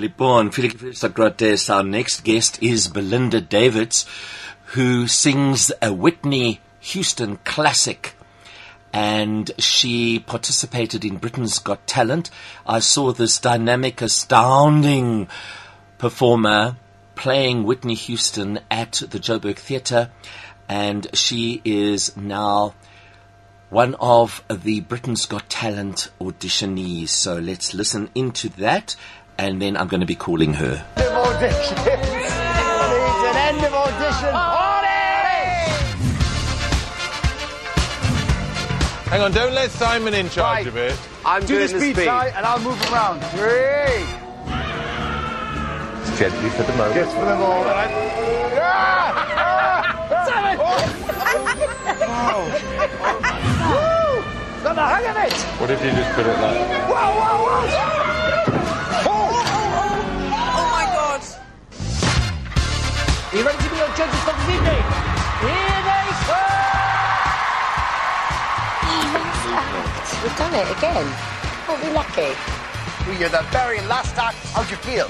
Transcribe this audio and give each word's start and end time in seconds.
Lipon, 0.00 0.50
Felix 0.50 0.98
Socrates. 0.98 1.68
Our 1.68 1.82
next 1.82 2.24
guest 2.24 2.62
is 2.62 2.88
Belinda 2.88 3.40
Davids, 3.40 4.06
who 4.66 5.06
sings 5.06 5.70
a 5.82 5.92
Whitney 5.92 6.60
Houston 6.80 7.36
classic. 7.44 8.14
And 8.92 9.50
she 9.58 10.18
participated 10.18 11.04
in 11.04 11.18
Britain's 11.18 11.58
Got 11.58 11.86
Talent. 11.86 12.30
I 12.66 12.78
saw 12.78 13.12
this 13.12 13.38
dynamic, 13.38 14.00
astounding 14.00 15.28
performer 15.98 16.76
playing 17.14 17.64
Whitney 17.64 17.94
Houston 17.94 18.60
at 18.70 18.92
the 18.92 19.18
Joburg 19.18 19.58
Theatre. 19.58 20.10
And 20.68 21.06
she 21.12 21.60
is 21.64 22.16
now 22.16 22.74
one 23.68 23.94
of 24.00 24.42
the 24.50 24.80
Britain's 24.80 25.26
Got 25.26 25.48
Talent 25.48 26.10
auditionees. 26.20 27.10
So 27.10 27.38
let's 27.38 27.72
listen 27.72 28.10
into 28.16 28.48
that, 28.50 28.96
and 29.40 29.60
then 29.60 29.74
I'm 29.76 29.88
going 29.88 30.00
to 30.00 30.06
be 30.06 30.14
calling 30.14 30.52
her. 30.54 30.84
End 30.96 31.06
of 31.08 31.14
audition. 31.16 31.78
An 33.30 33.36
end 33.48 33.64
of 33.64 33.72
audition. 33.72 34.34
Hang 39.10 39.22
on, 39.22 39.32
don't 39.32 39.54
let 39.54 39.70
Simon 39.70 40.14
in 40.14 40.28
charge 40.28 40.58
Right. 40.58 40.66
of 40.68 40.76
it. 40.76 40.94
I'm 41.26 41.40
Do 41.40 41.46
doing 41.48 41.66
the 41.66 41.72
the 41.72 41.80
speed 41.80 41.96
speed, 41.96 42.04
side 42.04 42.32
and 42.36 42.46
I'll 42.46 42.60
move 42.60 42.80
around. 42.92 43.20
Three. 43.34 44.04
Gently 46.16 46.50
for 46.50 46.62
the 46.62 46.72
moment. 46.76 46.94
Just 46.94 47.16
for 47.16 47.24
the 47.24 47.34
moment. 47.34 47.90
Ah! 48.60 49.16
Seven. 50.28 50.56
Oh! 52.12 52.44
Woo! 53.70 54.62
Got 54.64 54.74
the 54.76 54.82
hang 54.86 55.06
of 55.10 55.16
it. 55.16 55.32
What 55.60 55.70
if 55.70 55.82
you 55.84 55.90
just 55.90 56.12
put 56.14 56.26
it 56.26 56.38
like... 56.38 56.58
Whoa, 56.88 56.96
whoa, 57.18 57.36
whoa. 57.44 57.99
You 63.40 63.46
ready 63.46 63.62
to 63.64 63.70
be 63.70 63.76
your 63.76 63.88
judges 63.96 64.20
for 64.20 64.32
this 64.36 64.48
evening? 64.52 64.84
Here 65.40 65.80
they 65.88 66.04
come. 66.28 66.60
We've 70.22 70.36
done 70.36 70.52
it 70.52 70.68
again. 70.76 71.08
Aren't 71.66 71.82
we 71.82 71.90
lucky? 71.90 72.36
Well, 73.06 73.18
you're 73.18 73.30
the 73.30 73.40
very 73.50 73.80
last 73.86 74.18
act. 74.18 74.36
How'd 74.52 74.70
you 74.70 74.76
feel? 74.76 75.08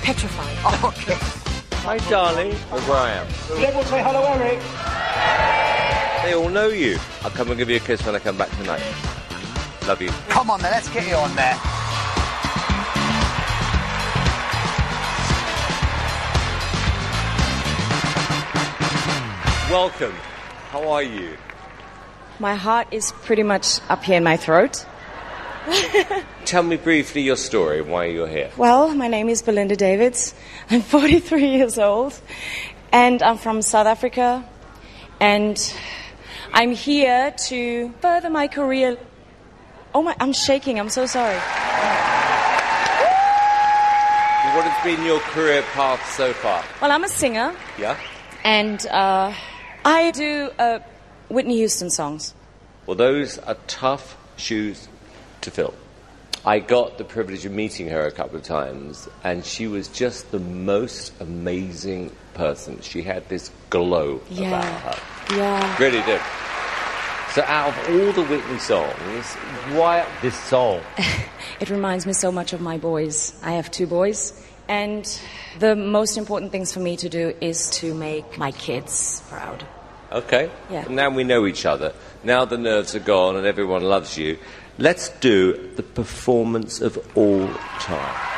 Petrified. 0.00 0.56
Oh, 0.64 0.88
okay. 0.88 1.18
Hi, 1.84 1.98
darling. 2.08 2.52
Look 2.72 2.88
where 2.88 2.96
I 2.96 3.10
am. 3.10 3.26
Everyone 3.50 3.84
say 3.84 4.02
hello, 4.02 4.24
Eric. 4.24 4.60
They 6.24 6.32
all 6.34 6.48
know 6.48 6.68
you. 6.68 6.98
I'll 7.24 7.30
come 7.30 7.48
and 7.48 7.58
give 7.58 7.68
you 7.68 7.76
a 7.76 7.80
kiss 7.80 8.06
when 8.06 8.14
I 8.14 8.20
come 8.20 8.38
back 8.38 8.48
tonight. 8.56 8.82
Love 9.86 10.00
you. 10.00 10.08
Come 10.30 10.48
on 10.48 10.62
then, 10.62 10.72
let's 10.72 10.88
get 10.88 11.06
you 11.06 11.16
on 11.16 11.36
there. 11.36 11.73
Welcome. 19.70 20.12
How 20.70 20.88
are 20.90 21.02
you? 21.02 21.36
My 22.38 22.54
heart 22.54 22.88
is 22.90 23.12
pretty 23.22 23.42
much 23.42 23.80
up 23.88 24.04
here 24.04 24.18
in 24.18 24.24
my 24.24 24.36
throat. 24.36 24.84
Tell 26.44 26.62
me 26.62 26.76
briefly 26.76 27.22
your 27.22 27.36
story, 27.36 27.80
why 27.80 28.04
you're 28.06 28.28
here. 28.28 28.50
Well, 28.58 28.94
my 28.94 29.08
name 29.08 29.28
is 29.30 29.40
Belinda 29.42 29.74
Davids. 29.76 30.34
I'm 30.70 30.82
43 30.94 31.46
years 31.48 31.78
old 31.78 32.18
and 32.92 33.22
I'm 33.22 33.38
from 33.38 33.62
South 33.62 33.86
Africa 33.86 34.44
and 35.20 35.56
I'm 36.52 36.72
here 36.72 37.34
to 37.48 37.92
further 38.02 38.28
my 38.30 38.48
career. 38.48 38.98
Oh 39.94 40.02
my, 40.02 40.14
I'm 40.20 40.34
shaking. 40.34 40.78
I'm 40.78 40.90
so 40.90 41.06
sorry. 41.06 41.34
What 44.54 44.64
has 44.66 44.84
been 44.84 45.04
your 45.06 45.20
career 45.20 45.62
path 45.72 46.04
so 46.14 46.32
far? 46.34 46.62
Well, 46.82 46.92
I'm 46.92 47.02
a 47.04 47.08
singer 47.08 47.54
Yeah? 47.78 47.96
and 48.44 48.86
uh, 48.88 49.32
I 49.84 50.10
do 50.12 50.50
uh, 50.58 50.78
Whitney 51.28 51.56
Houston 51.56 51.90
songs. 51.90 52.34
Well, 52.86 52.96
those 52.96 53.38
are 53.38 53.56
tough 53.66 54.16
shoes 54.36 54.88
to 55.42 55.50
fill. 55.50 55.74
I 56.46 56.58
got 56.58 56.98
the 56.98 57.04
privilege 57.04 57.46
of 57.46 57.52
meeting 57.52 57.88
her 57.88 58.06
a 58.06 58.10
couple 58.12 58.36
of 58.36 58.42
times, 58.42 59.08
and 59.22 59.44
she 59.44 59.66
was 59.66 59.88
just 59.88 60.30
the 60.30 60.38
most 60.38 61.12
amazing 61.20 62.14
person. 62.34 62.80
She 62.82 63.02
had 63.02 63.26
this 63.30 63.50
glow 63.70 64.16
about 64.30 64.30
Yeah. 64.30 64.78
her. 64.80 65.36
Yeah. 65.36 65.78
Really 65.78 66.02
did. 66.02 66.20
So, 67.32 67.42
out 67.46 67.70
of 67.70 67.88
all 67.88 68.12
the 68.12 68.24
Whitney 68.24 68.58
songs, 68.58 69.34
why 69.76 70.06
this 70.22 70.38
song? 70.38 70.80
It 71.60 71.70
reminds 71.70 72.04
me 72.04 72.12
so 72.12 72.32
much 72.32 72.52
of 72.52 72.60
my 72.60 72.78
boys. 72.78 73.32
I 73.42 73.52
have 73.52 73.70
two 73.70 73.86
boys. 73.86 74.32
And 74.68 75.04
the 75.60 75.76
most 75.76 76.16
important 76.18 76.50
things 76.52 76.72
for 76.72 76.80
me 76.80 76.96
to 76.96 77.08
do 77.08 77.32
is 77.40 77.70
to 77.80 77.94
make 77.94 78.38
my 78.38 78.50
kids 78.50 79.22
proud. 79.28 79.64
Okay. 80.14 80.48
Yeah. 80.70 80.86
Now 80.88 81.10
we 81.10 81.24
know 81.24 81.44
each 81.44 81.66
other. 81.66 81.92
Now 82.22 82.44
the 82.44 82.56
nerves 82.56 82.94
are 82.94 83.00
gone 83.00 83.36
and 83.36 83.46
everyone 83.46 83.82
loves 83.82 84.16
you. 84.16 84.38
Let's 84.78 85.08
do 85.08 85.70
the 85.74 85.82
performance 85.82 86.80
of 86.80 86.98
all 87.16 87.48
time. 87.80 88.33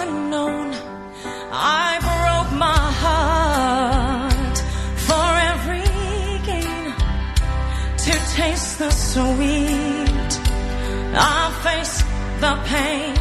Unknown. 0.00 0.74
I 1.52 1.88
broke 2.08 2.52
my 2.68 2.84
heart 3.02 4.56
for 5.06 5.28
every 5.52 5.88
gain 6.48 6.84
to 8.04 8.12
taste 8.36 8.78
the 8.78 8.90
sweet. 8.90 10.30
I 11.14 11.40
face 11.64 11.96
the 12.44 12.54
pain. 12.72 13.14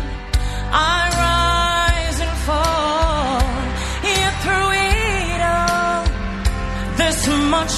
I 0.69 0.99
rise 1.25 2.19
and 2.25 2.35
fall. 2.47 3.41
Yet 4.17 4.33
through 4.43 4.71
it 4.91 5.41
all, 5.55 6.03
this 6.99 7.19
much 7.55 7.75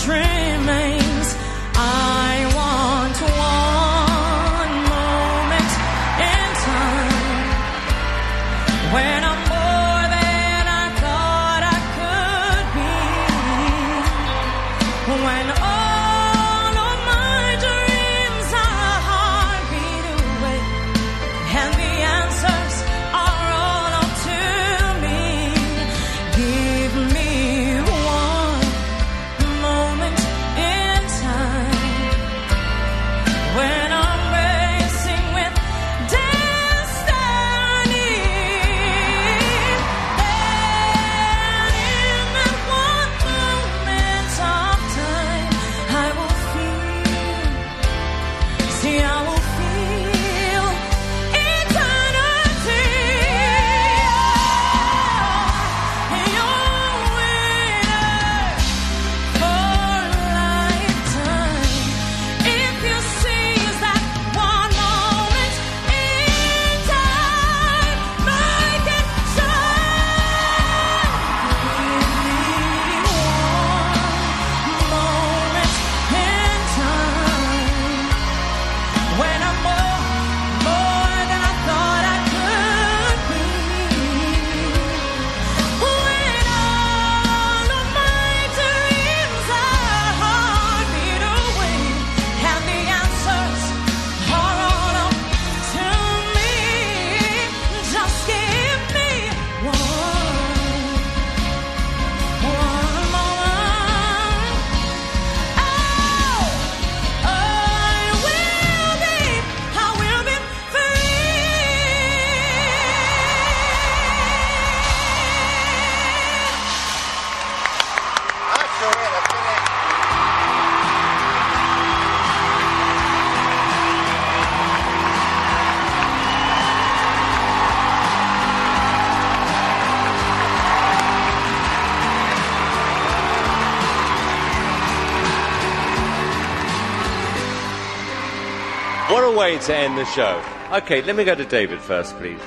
a 139.09 139.38
way 139.38 139.58
to 139.58 139.76
end 139.76 139.97
the 139.97 140.06
show? 140.06 140.41
Okay, 140.72 141.02
let 141.02 141.16
me 141.16 141.23
go 141.23 141.35
to 141.35 141.46
David 141.46 141.79
first, 141.82 142.16
please. 142.17 142.40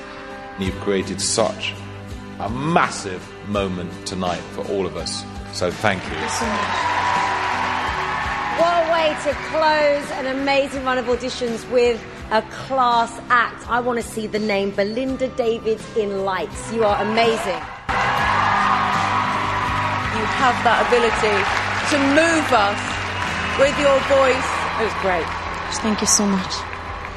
You've 0.59 0.79
created 0.81 1.19
such 1.19 1.73
a 2.39 2.49
massive 2.49 3.21
moment 3.47 3.91
tonight 4.05 4.41
for 4.55 4.65
all 4.67 4.85
of 4.85 4.95
us. 4.95 5.23
So 5.51 5.71
thank 5.71 6.03
you. 6.03 6.17
What 8.59 8.73
a 8.87 8.91
way 8.91 9.15
to 9.23 9.33
close 9.49 10.11
an 10.19 10.27
amazing 10.27 10.83
run 10.85 10.97
of 10.97 11.05
auditions 11.05 11.69
with 11.71 12.03
a 12.31 12.41
class 12.43 13.19
act. 13.29 13.67
I 13.69 13.79
want 13.79 13.99
to 13.99 14.05
see 14.05 14.27
the 14.27 14.39
name 14.39 14.71
Belinda 14.71 15.27
Davids 15.29 15.85
in 15.97 16.23
lights. 16.23 16.71
You 16.71 16.83
are 16.83 17.01
amazing. 17.01 17.61
You 20.15 20.25
have 20.39 20.55
that 20.63 20.85
ability 20.87 21.37
to 21.91 21.97
move 22.15 22.47
us 22.53 22.79
with 23.59 23.75
your 23.79 23.99
voice. 24.07 24.49
It 24.79 24.85
was 24.85 24.93
great. 25.01 25.42
Thank 25.79 26.01
you 26.01 26.07
so 26.07 26.25
much. 26.25 26.53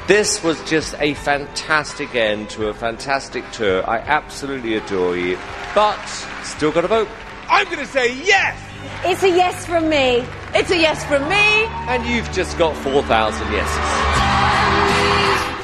This 0.07 0.41
was 0.43 0.63
just 0.69 0.95
a 0.99 1.13
fantastic 1.15 2.15
end 2.15 2.49
to 2.51 2.67
a 2.67 2.73
fantastic 2.73 3.49
tour. 3.51 3.87
I 3.89 3.99
absolutely 3.99 4.75
adore 4.75 5.17
you. 5.17 5.37
But 5.75 6.01
still 6.43 6.71
got 6.71 6.81
to 6.81 6.87
vote. 6.87 7.09
I'm 7.49 7.65
going 7.65 7.79
to 7.79 7.85
say 7.85 8.15
yes! 8.23 8.57
It's 9.03 9.23
a 9.23 9.29
yes 9.29 9.65
from 9.65 9.89
me. 9.89 10.25
It's 10.53 10.71
a 10.71 10.77
yes 10.77 11.03
from 11.05 11.27
me. 11.27 11.65
And 11.91 12.05
you've 12.05 12.31
just 12.31 12.57
got 12.57 12.75
4,000 12.77 13.51
yeses. 13.51 14.27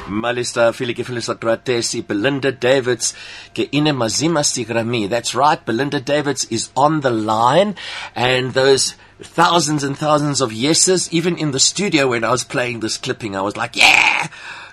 Malista 0.06 0.72
Filikifilisa 0.72 1.34
Gratesi, 1.34 2.06
Belinda 2.06 2.52
Davids, 2.52 3.14
Geine 3.54 3.92
Mazima 3.94 4.42
Sigrami. 4.44 5.08
That's 5.08 5.34
right, 5.34 5.64
Belinda 5.64 6.00
Davids 6.00 6.44
is 6.50 6.70
on 6.76 7.00
the 7.00 7.10
line, 7.10 7.74
and 8.14 8.52
those 8.52 8.94
thousands 9.20 9.84
and 9.84 9.96
thousands 9.96 10.40
of 10.40 10.52
yeses, 10.52 11.12
even 11.12 11.38
in 11.38 11.52
the 11.52 11.60
studio 11.60 12.08
when 12.08 12.24
I 12.24 12.30
was 12.30 12.44
playing 12.44 12.80
this 12.80 12.96
clipping, 12.96 13.36
I 13.36 13.42
was 13.42 13.56
like, 13.56 13.76
yeah! 13.76 14.28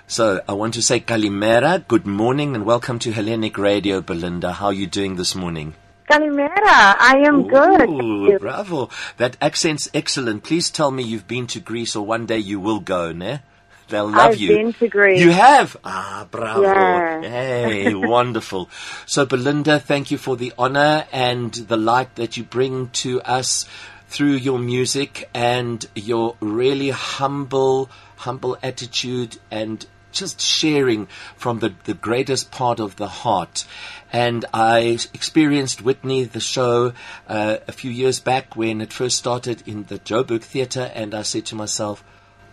So 0.06 0.42
I 0.48 0.52
want 0.52 0.74
to 0.74 0.82
say 0.82 1.00
Kalimera, 1.00 1.86
good 1.86 2.06
morning, 2.06 2.54
and 2.54 2.64
welcome 2.66 2.98
to 3.00 3.12
Hellenic 3.12 3.56
Radio, 3.56 4.00
Belinda. 4.00 4.52
How 4.52 4.66
are 4.66 4.72
you 4.72 4.86
doing 4.86 5.16
this 5.16 5.34
morning? 5.34 5.74
Kalimera, 6.10 6.50
I 6.98 7.22
am 7.26 7.46
good. 7.46 7.88
Ooh, 7.88 8.32
you. 8.32 8.38
bravo. 8.38 8.90
That 9.16 9.36
accent's 9.40 9.88
excellent. 9.94 10.42
Please 10.42 10.70
tell 10.70 10.90
me 10.90 11.02
you've 11.02 11.28
been 11.28 11.46
to 11.48 11.60
Greece 11.60 11.96
or 11.96 12.04
one 12.04 12.26
day 12.26 12.38
you 12.38 12.60
will 12.60 12.80
go, 12.80 13.12
ne? 13.12 13.40
They'll 13.88 14.06
love 14.06 14.32
I've 14.32 14.40
you. 14.40 14.48
been 14.48 14.72
to 14.74 14.88
Greece. 14.88 15.20
You 15.20 15.30
have? 15.30 15.76
Ah, 15.84 16.26
bravo. 16.30 16.62
Yeah. 16.62 17.20
Hey, 17.22 17.94
wonderful. 17.94 18.68
So, 19.06 19.24
Belinda, 19.24 19.78
thank 19.78 20.10
you 20.10 20.18
for 20.18 20.36
the 20.36 20.52
honor 20.58 21.06
and 21.12 21.52
the 21.52 21.76
light 21.76 22.14
that 22.16 22.36
you 22.36 22.44
bring 22.44 22.88
to 22.88 23.20
us 23.22 23.66
through 24.12 24.34
your 24.34 24.58
music 24.58 25.30
and 25.32 25.86
your 25.94 26.36
really 26.38 26.90
humble, 26.90 27.88
humble 28.16 28.58
attitude 28.62 29.38
and 29.50 29.86
just 30.12 30.38
sharing 30.38 31.06
from 31.34 31.60
the, 31.60 31.74
the 31.84 31.94
greatest 31.94 32.50
part 32.50 32.78
of 32.78 32.96
the 32.96 33.08
heart. 33.08 33.64
And 34.12 34.44
I 34.52 34.98
experienced 35.14 35.80
Whitney, 35.80 36.24
the 36.24 36.40
show, 36.40 36.92
uh, 37.26 37.56
a 37.66 37.72
few 37.72 37.90
years 37.90 38.20
back 38.20 38.54
when 38.54 38.82
it 38.82 38.92
first 38.92 39.16
started 39.16 39.66
in 39.66 39.84
the 39.84 39.98
Joburg 39.98 40.42
Theatre, 40.42 40.92
and 40.94 41.14
I 41.14 41.22
said 41.22 41.46
to 41.46 41.54
myself, 41.54 42.04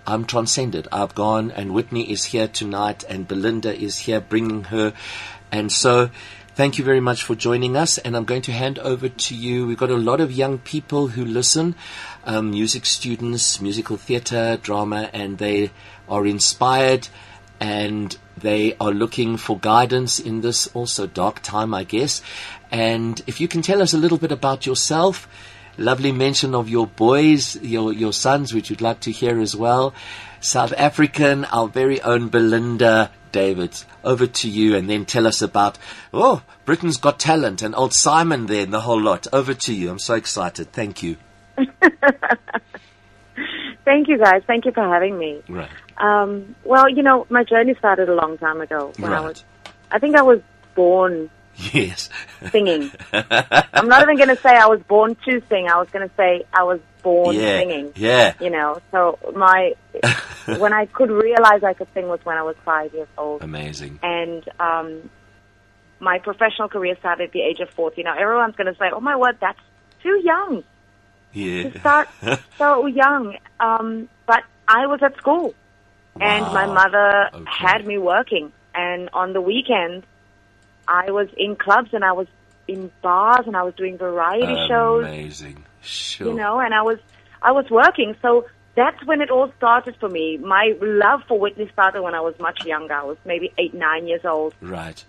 I'm 0.08 0.24
transcended. 0.24 0.88
I've 0.94 1.14
gone, 1.14 1.52
and 1.52 1.74
Whitney 1.74 2.10
is 2.10 2.24
here 2.24 2.48
tonight, 2.48 3.04
and 3.10 3.28
Belinda 3.28 3.78
is 3.78 3.98
here 3.98 4.22
bringing 4.22 4.64
her. 4.66 4.94
And 5.52 5.70
so, 5.70 6.10
thank 6.60 6.78
you 6.78 6.84
very 6.84 7.00
much 7.00 7.24
for 7.24 7.36
joining 7.36 7.78
us. 7.78 7.98
And 8.00 8.18
I'm 8.18 8.26
going 8.26 8.42
to 8.42 8.52
hand 8.52 8.80
over 8.80 9.08
to 9.08 9.34
you. 9.34 9.66
We've 9.66 9.78
got 9.78 9.92
a 9.92 9.96
lot 9.96 10.20
of 10.20 10.30
young 10.30 10.58
people 10.58 11.08
who 11.08 11.24
listen, 11.24 11.74
um, 12.26 12.52
music 12.52 12.86
students, 12.86 13.62
musical 13.62 13.96
theatre, 13.96 14.60
drama, 14.62 15.10
and 15.14 15.38
they 15.38 15.72
are 16.10 16.28
inspired 16.28 17.08
and 17.62 18.18
they 18.36 18.76
are 18.76 18.92
looking 18.92 19.38
for 19.38 19.58
guidance 19.58 20.20
in 20.20 20.42
this 20.42 20.68
also 20.74 21.08
dark 21.08 21.42
time, 21.42 21.74
I 21.74 21.86
guess. 21.86 22.22
And 22.72 23.22
if 23.26 23.40
you 23.40 23.48
can 23.48 23.62
tell 23.62 23.82
us 23.82 23.94
a 23.94 23.98
little 23.98 24.18
bit 24.18 24.34
about 24.34 24.66
yourself, 24.66 25.30
lovely 25.78 26.12
mention 26.12 26.54
of 26.54 26.68
your 26.68 26.88
boys, 26.88 27.56
your 27.62 27.94
your 27.94 28.12
sons, 28.12 28.54
which 28.54 28.70
you'd 28.70 28.82
like 28.82 29.00
to 29.02 29.12
hear 29.12 29.40
as 29.40 29.56
well. 29.56 29.94
South 30.42 30.74
African, 30.78 31.46
our 31.46 31.70
very 31.70 32.02
own 32.02 32.28
Belinda 32.28 33.12
Davids. 33.32 33.86
Over 34.04 34.28
to 34.28 34.50
you, 34.50 34.76
and 34.76 34.90
then 34.90 35.06
tell 35.06 35.28
us 35.28 35.42
about 35.42 35.78
oh, 36.14 36.42
Britain's 36.66 36.98
Got 36.98 37.20
Talent 37.20 37.62
and 37.62 37.76
old 37.76 37.94
Simon 37.94 38.46
there 38.48 38.64
and 38.64 38.74
the 38.74 38.82
whole 38.82 39.00
lot. 39.02 39.28
Over 39.34 39.54
to 39.54 39.74
you. 39.74 39.90
I'm 39.90 40.00
so 40.00 40.14
excited. 40.16 40.72
Thank 40.72 41.04
you. 41.04 41.18
Thank 43.86 44.08
you, 44.08 44.18
guys. 44.20 44.44
Thank 44.46 44.66
you 44.66 44.72
for 44.72 44.84
having 44.84 45.18
me. 45.18 45.42
Right. 45.50 45.70
Um, 45.98 46.56
well, 46.64 46.88
you 46.90 47.02
know, 47.02 47.26
my 47.30 47.44
journey 47.44 47.74
started 47.80 48.08
a 48.10 48.14
long 48.14 48.38
time 48.38 48.62
ago. 48.62 48.94
When 48.98 49.12
I 49.12 49.16
Right. 49.16 49.24
was, 49.30 49.44
I 49.92 50.00
think 50.00 50.16
I 50.16 50.22
was 50.22 50.40
born 50.76 51.30
Yes. 51.74 52.10
singing. 52.52 52.92
I'm 53.14 53.88
not 53.88 54.02
even 54.04 54.18
going 54.18 54.30
to 54.36 54.42
say 54.42 54.50
I 54.56 54.68
was 54.68 54.82
born 54.88 55.16
to 55.26 55.42
sing. 55.50 55.68
I 55.68 55.78
was 55.78 55.90
going 55.92 56.08
to 56.08 56.14
say 56.16 56.44
I 56.54 56.64
was 56.64 56.80
born 57.04 57.36
Yeah. 57.36 57.58
singing. 57.60 57.92
Yeah. 57.96 58.34
You 58.40 58.50
know, 58.50 58.80
so 58.92 59.18
my 59.36 59.74
when 60.58 60.74
I 60.74 60.86
could 60.86 61.12
realize 61.12 61.64
I 61.64 61.74
could 61.74 61.88
sing 61.94 62.08
was 62.08 62.20
when 62.24 62.38
I 62.38 62.44
was 62.44 62.56
five 62.66 62.94
years 62.94 63.08
old. 63.18 63.44
Amazing. 63.44 64.00
and 64.02 64.44
um, 64.60 65.10
my 66.00 66.18
professional 66.20 66.70
career 66.70 66.96
started 67.00 67.26
at 67.26 67.32
the 67.34 67.42
age 67.42 67.60
of 67.60 67.70
40. 67.72 68.04
Now, 68.04 68.18
everyone's 68.18 68.56
going 68.56 68.72
to 68.74 68.80
say, 68.80 68.86
oh 68.94 69.02
my 69.02 69.18
word, 69.18 69.38
that's 69.42 69.60
too 70.02 70.22
young 70.24 70.64
Yeah. 71.34 71.64
to 71.70 71.80
start 71.80 72.08
so 72.58 72.86
young. 72.86 73.36
Um, 73.60 74.08
but 74.26 74.44
I 74.68 74.88
was 74.88 75.02
at 75.04 75.18
school, 75.18 75.54
and 76.22 76.54
my 76.54 76.66
mother 76.68 77.30
Okay. 77.34 77.46
had 77.46 77.86
me 77.86 77.98
working. 77.98 78.54
And 78.74 79.10
on 79.14 79.34
the 79.34 79.42
weekends, 79.42 80.06
I 80.90 81.12
was 81.12 81.28
in 81.38 81.56
clubs 81.56 81.90
and 81.94 82.04
I 82.04 82.12
was 82.14 82.28
in 82.68 82.92
bars 83.02 83.46
and 83.48 83.56
I 83.56 83.64
was 83.64 83.74
doing 83.76 83.98
variety 83.98 84.56
shows 84.68 85.06
Amazing. 85.06 85.64
Sure. 85.82 86.28
you 86.28 86.34
know, 86.34 86.60
and 86.60 86.74
I 86.74 86.82
was 86.82 86.98
I 87.42 87.52
was 87.52 87.70
working. 87.70 88.16
So 88.22 88.46
that's 88.76 89.04
when 89.06 89.22
it 89.22 89.30
all 89.30 89.52
started 89.58 89.96
for 90.00 90.10
me. 90.10 90.38
My 90.38 90.74
love 90.82 91.22
for 91.28 91.40
Whitney 91.40 91.70
started 91.72 92.02
when 92.02 92.16
I 92.16 92.22
was 92.22 92.34
much 92.40 92.66
younger. 92.66 92.94
I 92.94 93.04
was 93.04 93.18
maybe 93.26 93.52
eight, 93.58 93.74
nine 93.74 94.08
years 94.08 94.26
old, 94.26 94.54
Right. 94.62 95.04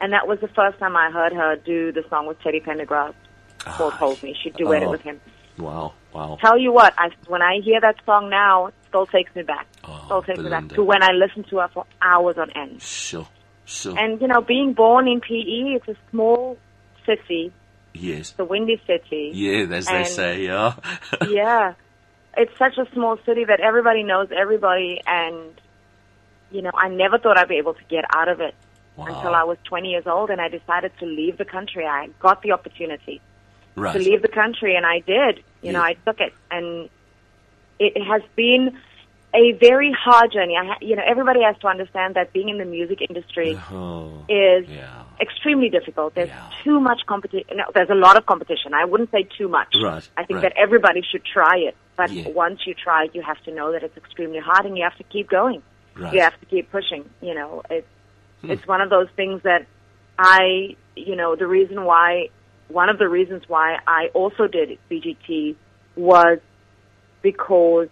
and 0.00 0.12
that 0.12 0.26
was 0.26 0.40
the 0.40 0.48
first 0.48 0.78
time 0.78 0.96
I 0.96 1.10
heard 1.10 1.32
her 1.32 1.56
do 1.56 1.92
the 1.92 2.04
song 2.10 2.26
with 2.26 2.40
Teddy 2.42 2.60
Pendergrass 2.60 3.14
called 3.60 3.92
"Hold 3.94 4.22
Me." 4.22 4.36
She 4.42 4.50
duetted 4.50 4.86
Oh. 4.88 4.90
with 4.90 5.02
him. 5.02 5.20
Oh. 5.58 5.62
Wow. 5.64 5.92
Wow. 6.12 6.38
Tell 6.40 6.58
you 6.58 6.72
what, 6.72 6.94
I, 6.98 7.10
when 7.28 7.42
I 7.42 7.60
hear 7.62 7.80
that 7.80 7.96
song 8.06 8.28
now, 8.30 8.66
it 8.66 8.74
still 8.88 9.06
takes 9.06 9.34
me 9.34 9.42
back. 9.42 9.66
Oh, 9.84 10.02
still 10.06 10.22
takes 10.22 10.38
me 10.40 10.48
back 10.50 10.68
to 10.70 10.82
when 10.84 11.02
I 11.02 11.10
listened 11.12 11.46
to 11.50 11.58
her 11.58 11.68
for 11.74 11.86
hours 12.02 12.38
on 12.38 12.50
end. 12.50 12.80
Sure. 12.82 13.26
Sure. 13.64 13.98
And 13.98 14.20
you 14.20 14.28
know, 14.28 14.40
being 14.40 14.72
born 14.72 15.08
in 15.08 15.20
PE, 15.20 15.76
it's 15.76 15.88
a 15.88 15.96
small 16.10 16.58
city, 17.06 17.52
yes. 17.94 18.30
it's 18.30 18.38
a 18.38 18.44
windy 18.44 18.80
city. 18.86 19.30
Yeah, 19.34 19.66
as 19.74 19.86
they 19.86 20.04
say, 20.04 20.44
yeah. 20.44 20.74
yeah. 21.28 21.74
It's 22.36 22.56
such 22.58 22.78
a 22.78 22.86
small 22.92 23.18
city 23.24 23.44
that 23.44 23.60
everybody 23.60 24.02
knows 24.02 24.28
everybody 24.36 25.00
and 25.06 25.60
you 26.50 26.62
know, 26.62 26.70
I 26.74 26.88
never 26.88 27.18
thought 27.18 27.36
I'd 27.36 27.48
be 27.48 27.56
able 27.56 27.74
to 27.74 27.84
get 27.88 28.04
out 28.14 28.28
of 28.28 28.40
it 28.40 28.54
Wow. 28.96 29.06
until 29.06 29.34
I 29.34 29.42
was 29.42 29.58
20 29.64 29.90
years 29.90 30.06
old 30.06 30.30
and 30.30 30.40
I 30.40 30.48
decided 30.48 30.92
to 31.00 31.06
leave 31.06 31.36
the 31.36 31.44
country. 31.44 31.84
I 31.84 32.10
got 32.20 32.42
the 32.42 32.52
opportunity 32.52 33.20
right. 33.74 33.92
to 33.92 33.98
leave 33.98 34.22
the 34.22 34.28
country 34.28 34.76
and 34.76 34.86
I 34.86 35.00
did. 35.00 35.42
You 35.62 35.72
know, 35.72 35.82
I 35.82 35.94
took 36.06 36.20
it 36.20 36.32
and 36.50 36.88
it 37.80 38.00
has 38.04 38.22
been 38.36 38.78
a 39.34 39.52
very 39.52 39.92
hard 39.92 40.32
journey. 40.32 40.56
I 40.56 40.76
you 40.80 40.96
know, 40.96 41.02
everybody 41.06 41.42
has 41.42 41.56
to 41.62 41.66
understand 41.66 42.14
that 42.14 42.32
being 42.32 42.48
in 42.48 42.58
the 42.58 42.64
music 42.64 42.98
industry 43.08 43.58
Oh, 43.70 44.24
is 44.28 44.68
yeah. 44.68 45.02
extremely 45.20 45.68
difficult. 45.70 46.14
There's 46.14 46.28
Yeah. 46.28 46.50
too 46.62 46.80
much 46.80 47.00
competition. 47.06 47.56
No, 47.56 47.64
there's 47.74 47.90
a 47.90 47.94
lot 47.94 48.16
of 48.16 48.26
competition. 48.26 48.74
I 48.74 48.84
wouldn't 48.84 49.10
say 49.10 49.24
too 49.36 49.48
much. 49.48 49.74
Right, 49.82 50.08
I 50.16 50.24
think 50.24 50.36
right. 50.42 50.42
that 50.42 50.52
everybody 50.56 51.02
should 51.10 51.24
try 51.24 51.56
it. 51.58 51.76
But 51.96 52.10
Yeah. 52.10 52.28
once 52.28 52.60
you 52.66 52.74
try 52.74 53.04
it, 53.04 53.14
you 53.14 53.22
have 53.22 53.40
to 53.44 53.52
know 53.54 53.72
that 53.72 53.82
it's 53.82 53.96
extremely 53.96 54.38
hard 54.38 54.66
and 54.66 54.76
you 54.78 54.84
have 54.84 54.96
to 54.98 55.04
keep 55.04 55.28
going. 55.28 55.62
Right. 55.96 56.12
You 56.14 56.20
have 56.22 56.38
to 56.40 56.46
keep 56.46 56.70
pushing. 56.70 57.08
You 57.20 57.34
know, 57.34 57.62
it's 57.70 57.86
Hmm. 58.42 58.50
it's 58.52 58.66
one 58.66 58.80
of 58.80 58.90
those 58.90 59.08
things 59.16 59.42
that 59.42 59.66
I, 60.18 60.76
you 60.96 61.16
know, 61.16 61.34
the 61.34 61.46
reason 61.46 61.84
why, 61.84 62.28
one 62.68 62.88
of 62.88 62.98
the 62.98 63.08
reasons 63.08 63.42
why 63.48 63.78
I 63.86 64.10
also 64.14 64.46
did 64.46 64.78
BGT 64.90 65.56
was 65.96 66.38
because, 67.22 67.88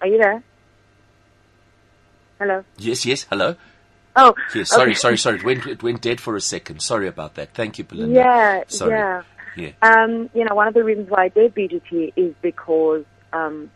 are 0.00 0.06
you 0.06 0.18
there? 0.18 0.42
Hello? 2.38 2.64
Yes, 2.78 3.06
yes. 3.06 3.24
Hello. 3.30 3.54
Oh, 4.14 4.34
Yes. 4.54 4.70
Sorry, 4.70 4.90
okay. 4.92 4.94
sorry, 4.98 5.18
sorry. 5.18 5.36
It 5.36 5.44
went, 5.44 5.66
it 5.66 5.82
went 5.82 6.00
dead 6.00 6.20
for 6.20 6.36
a 6.36 6.40
second. 6.40 6.80
Sorry 6.80 7.06
about 7.06 7.34
that. 7.34 7.50
Thank 7.54 7.78
you, 7.78 7.84
Belinda. 7.84 8.14
Yeah, 8.14 8.62
Sorry. 8.68 8.92
yeah. 8.92 9.22
Yeah. 9.56 9.70
Um, 9.82 10.28
you 10.34 10.44
know, 10.44 10.54
one 10.54 10.68
of 10.68 10.74
the 10.74 10.84
reasons 10.84 11.08
why 11.10 11.24
I 11.24 11.28
did 11.28 11.54
BGT 11.54 12.12
is 12.16 12.34
because, 12.42 13.04
um, 13.32 13.70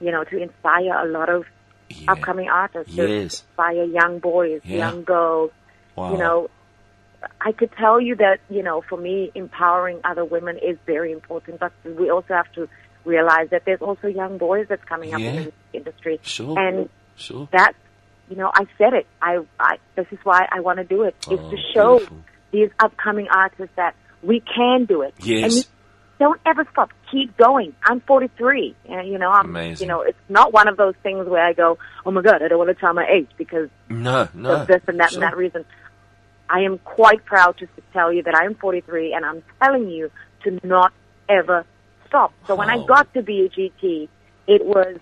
you 0.00 0.10
know, 0.12 0.22
to 0.24 0.36
inspire 0.40 0.94
a 0.94 1.06
lot 1.08 1.28
of 1.28 1.44
Yeah. 1.88 2.12
upcoming 2.12 2.48
artists, 2.48 2.94
to 2.94 3.02
Yes. 3.08 3.42
inspire 3.42 3.84
young 3.84 4.20
boys, 4.20 4.60
Yeah. 4.64 4.78
young 4.90 5.02
girls. 5.02 5.50
Wow. 5.96 6.12
You 6.12 6.18
know, 6.18 6.50
I 7.40 7.50
could 7.52 7.72
tell 7.72 8.00
you 8.00 8.14
that, 8.16 8.38
you 8.48 8.62
know, 8.62 8.80
for 8.88 8.96
me, 8.96 9.30
empowering 9.34 10.00
other 10.04 10.24
women 10.24 10.56
is 10.58 10.78
very 10.86 11.10
important, 11.12 11.58
but 11.60 11.72
we 11.84 12.08
also 12.10 12.34
have 12.34 12.50
to 12.52 12.68
realize 13.04 13.50
that 13.50 13.64
there's 13.64 13.82
also 13.82 14.06
young 14.06 14.38
boys 14.38 14.66
that's 14.68 14.84
coming 14.84 15.12
up 15.14 15.20
in 15.20 15.44
the 15.46 15.52
industry. 15.72 16.18
Sure. 16.22 16.56
And 16.58 16.88
Sure. 17.20 17.48
That, 17.52 17.72
you 18.28 18.36
know, 18.36 18.50
I 18.54 18.66
said 18.78 18.94
it. 18.94 19.06
I, 19.20 19.38
I 19.58 19.76
this 19.96 20.06
is 20.10 20.18
why 20.24 20.46
I 20.50 20.60
want 20.60 20.78
to 20.78 20.84
do 20.84 21.02
it. 21.02 21.14
it. 21.30 21.34
Is 21.34 21.40
Oh, 21.40 21.50
to 21.50 21.56
show 21.74 21.96
beautiful. 21.98 22.18
these 22.52 22.70
upcoming 22.80 23.28
artists 23.28 23.74
that 23.76 23.94
we 24.22 24.40
can 24.40 24.84
do 24.86 25.02
it. 25.02 25.14
Yes. 25.20 25.54
And 25.56 25.66
don't 26.18 26.40
ever 26.46 26.66
stop. 26.72 26.90
Keep 27.10 27.36
going. 27.38 27.74
I'm 27.82 28.00
43, 28.02 28.76
and 28.90 29.08
you 29.08 29.18
know, 29.18 29.30
I'm, 29.30 29.46
Amazing. 29.50 29.86
you 29.86 29.92
know, 29.92 30.02
it's 30.02 30.18
not 30.28 30.52
one 30.52 30.68
of 30.68 30.76
those 30.76 30.94
things 31.02 31.26
where 31.26 31.44
I 31.44 31.54
go, 31.54 31.78
oh 32.04 32.10
my 32.10 32.20
god, 32.22 32.42
I 32.42 32.48
don't 32.48 32.58
want 32.58 32.68
to 32.68 32.74
tell 32.74 32.92
my 32.92 33.06
age 33.06 33.28
because 33.38 33.68
No, 33.88 34.28
no. 34.34 34.56
of 34.56 34.66
this 34.68 34.82
and 34.86 35.00
that 35.00 35.10
Sure. 35.10 35.22
and 35.22 35.32
that 35.32 35.36
reason. 35.36 35.64
I 36.48 36.60
am 36.60 36.78
quite 36.78 37.24
proud 37.24 37.58
to 37.58 37.68
tell 37.92 38.12
you 38.12 38.22
that 38.24 38.34
I 38.34 38.44
am 38.44 38.54
43 38.56 39.12
and 39.14 39.24
I'm 39.24 39.42
telling 39.62 39.88
you 39.88 40.10
to 40.44 40.58
not 40.64 40.92
ever 41.28 41.64
stop. 42.08 42.32
So 42.46 42.54
when 42.56 42.68
I 42.68 42.76
oh. 42.76 42.84
got 42.86 43.12
to 43.14 43.22
BGT, 43.22 44.08
it 44.48 44.64
was 44.66 44.96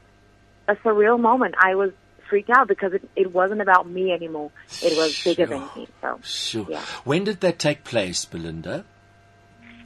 a 0.69 0.77
surreal 0.77 1.19
moment. 1.19 1.55
I 1.59 1.75
was 1.75 1.91
freaked 2.29 2.51
out 2.51 2.69
because 2.69 2.93
it, 2.93 3.09
it 3.17 3.33
wasn't 3.33 3.61
about 3.61 3.89
me 3.89 4.13
anymore. 4.13 4.51
It 4.83 4.97
was 4.97 5.23
bigger 5.25 5.47
than 5.47 5.63
me. 5.77 5.89
So 6.03 6.21
Sure. 6.23 6.67
Yeah. 6.69 6.83
When 7.05 7.25
did 7.25 7.41
that 7.41 7.59
take 7.59 7.85
place, 7.85 8.25
Belinda? 8.25 8.85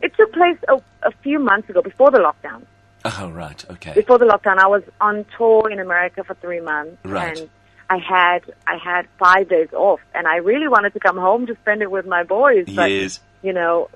it 0.03 0.13
took 0.17 0.33
place 0.33 0.59
a, 0.69 0.81
a 1.05 1.13
few 1.23 1.39
months 1.39 1.71
ago 1.71 1.81
before 1.81 2.11
the 2.11 2.19
lockdown. 2.19 2.63
Oh, 3.05 3.31
right. 3.31 3.65
Okay. 3.71 3.93
Before 3.95 4.19
the 4.19 4.25
lockdown, 4.25 4.59
I 4.59 4.67
was 4.67 4.83
on 5.01 5.25
tour 5.39 5.71
in 5.71 5.79
America 5.79 6.25
for 6.25 6.35
three 6.35 6.61
months, 6.61 6.97
Right. 7.05 7.39
and 7.39 7.49
I 7.89 7.99
had 7.99 8.43
I 8.67 8.77
had 8.79 9.07
five 9.19 9.49
days 9.49 9.69
off, 9.73 10.01
and 10.15 10.27
I 10.27 10.37
really 10.37 10.67
wanted 10.69 10.93
to 10.95 11.01
come 11.01 11.17
home 11.17 11.47
to 11.47 11.55
spend 11.63 11.83
it 11.83 11.91
with 11.91 12.07
my 12.07 12.23
boys. 12.25 12.67
But 12.67 12.91
Yes. 12.91 13.21
you 13.43 13.53
know, 13.53 13.91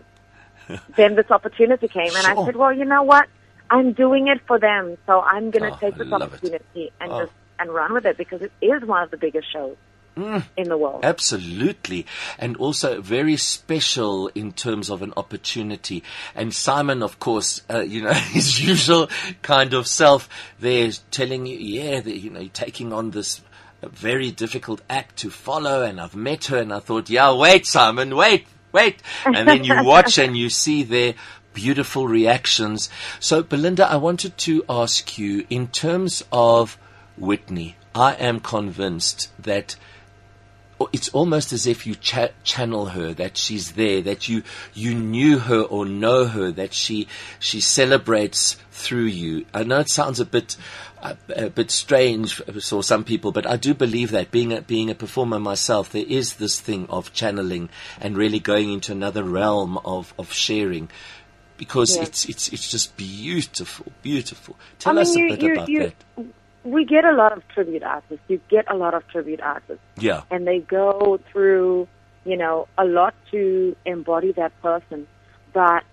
then 0.97 1.15
this 1.17 1.31
opportunity 1.31 1.89
came, 1.89 2.15
and 2.15 2.27
I 2.27 2.45
said, 2.45 2.57
well, 2.57 2.73
you 2.73 2.85
know 2.85 3.03
what? 3.03 3.27
I'm 3.69 3.93
doing 3.93 4.29
it 4.29 4.41
for 4.47 4.59
them, 4.61 4.97
so 5.07 5.21
I'm 5.23 5.51
going 5.51 5.65
to 5.69 5.73
Oh, 5.77 5.79
take 5.81 5.97
this 5.97 6.07
love 6.07 6.23
it. 6.23 6.25
opportunity 6.27 6.93
and 7.01 7.11
Oh. 7.13 7.21
just 7.23 7.33
and 7.59 7.71
run 7.71 7.93
with 7.93 8.07
it 8.07 8.17
because 8.17 8.43
it 8.43 8.53
is 8.61 8.83
one 8.85 9.03
of 9.03 9.11
the 9.11 9.17
biggest 9.17 9.51
shows 9.53 9.77
Mm. 10.17 10.45
in 10.57 10.71
the 10.71 10.79
world. 10.79 11.05
Absolutely. 11.05 12.07
And 12.39 12.57
also 12.57 13.03
very 13.03 13.37
special 13.37 14.29
in 14.29 14.53
terms 14.53 14.89
of 14.89 15.03
an 15.03 15.13
opportunity. 15.15 16.03
And 16.35 16.55
Simon, 16.55 17.03
of 17.03 17.21
course, 17.21 17.61
uh, 17.69 17.81
you 17.81 18.01
know, 18.01 18.13
his 18.33 18.67
usual 18.67 19.11
kind 19.43 19.75
of 19.75 19.87
self 19.87 20.27
there 20.59 20.91
telling 21.11 21.45
you, 21.45 21.59
yeah, 21.59 22.01
that, 22.01 22.17
you 22.17 22.31
know, 22.31 22.49
taking 22.55 22.95
on 22.95 23.11
this 23.11 23.43
very 23.83 24.31
difficult 24.31 24.81
act 24.89 25.19
to 25.19 25.29
follow. 25.29 25.83
And 25.83 26.01
I've 26.01 26.17
met 26.17 26.47
her 26.47 26.57
and 26.57 26.73
I 26.73 26.79
thought, 26.79 27.11
yeah, 27.11 27.35
wait, 27.35 27.67
Simon, 27.67 28.17
wait, 28.17 28.47
wait. 28.73 29.03
And 29.27 29.47
then 29.47 29.65
you 29.65 29.75
watch 29.85 30.17
and 30.17 30.35
you 30.35 30.49
see 30.49 30.83
their 30.83 31.13
beautiful 31.53 32.09
reactions. 32.09 32.89
So, 33.21 33.43
Belinda, 33.43 33.87
I 33.91 33.97
wanted 33.97 34.39
to 34.39 34.65
ask 34.67 35.19
you 35.19 35.47
in 35.51 35.69
terms 35.69 36.25
of 36.33 36.79
Whitney, 37.19 37.77
I 37.95 38.15
am 38.15 38.41
convinced 38.41 39.31
that 39.43 39.77
it's 40.93 41.09
almost 41.11 41.53
as 41.55 41.67
if 41.67 41.87
you 41.87 41.95
cha- 41.95 42.29
channel 42.45 42.87
her, 42.87 43.15
that 43.15 43.39
she's 43.39 43.73
there, 43.73 44.03
that 44.03 44.29
you 44.29 44.43
you 44.75 44.95
knew 44.95 45.39
her 45.39 45.63
or 45.63 45.87
know 45.87 46.27
her, 46.27 46.53
that 46.53 46.75
she 46.75 47.09
she 47.39 47.61
celebrates 47.61 48.57
through 48.71 49.05
you. 49.07 49.47
I 49.55 49.63
know 49.63 49.81
it 49.81 49.89
sounds 49.89 50.21
a 50.21 50.27
bit 50.27 50.57
uh, 51.03 51.15
a 51.35 51.49
bit 51.49 51.71
strange 51.71 52.35
for 52.35 52.83
some 52.83 53.05
people, 53.05 53.33
but 53.33 53.47
I 53.47 53.57
do 53.57 53.73
believe 53.73 54.11
that 54.11 54.31
being 54.31 54.53
a, 54.53 54.61
being 54.61 54.91
a 54.91 54.95
performer 54.95 55.39
myself, 55.39 55.91
there 55.93 56.05
is 56.07 56.35
this 56.35 56.61
thing 56.61 56.87
of 56.91 57.13
channeling 57.15 57.71
and 57.99 58.17
really 58.17 58.39
going 58.39 58.71
into 58.71 58.93
another 58.93 59.25
realm 59.25 59.79
of 59.79 60.13
of 60.19 60.33
sharing. 60.33 60.91
Because 61.57 61.97
Yeah. 61.97 62.03
it's 62.03 62.27
it's 62.27 62.49
it's 62.49 62.71
just 62.71 62.99
beautiful, 62.99 63.91
beautiful. 64.03 64.59
Tell 64.79 64.93
I 64.93 64.95
mean, 64.97 65.03
us 65.03 65.17
a 65.17 65.19
you, 65.19 65.29
bit 65.31 65.43
you, 65.43 65.53
about 65.55 65.69
you, 65.71 65.81
that. 65.81 65.95
We 66.67 66.85
get 66.85 67.05
a 67.05 67.13
lot 67.13 67.33
of 67.37 67.47
tribute 67.49 67.83
artists. 67.83 68.25
You 68.29 68.41
get 68.51 68.71
a 68.71 68.77
lot 68.77 68.95
of 68.95 69.07
tribute 69.09 69.41
artists. 69.41 69.83
Yeah, 69.99 70.23
and 70.31 70.47
they 70.47 70.59
go 70.61 71.19
through, 71.31 71.89
you 72.25 72.37
know, 72.37 72.67
a 72.77 72.85
lot 72.85 73.15
to 73.31 73.77
embody 73.85 74.33
that 74.33 74.53
person. 74.63 75.07
But 75.53 75.85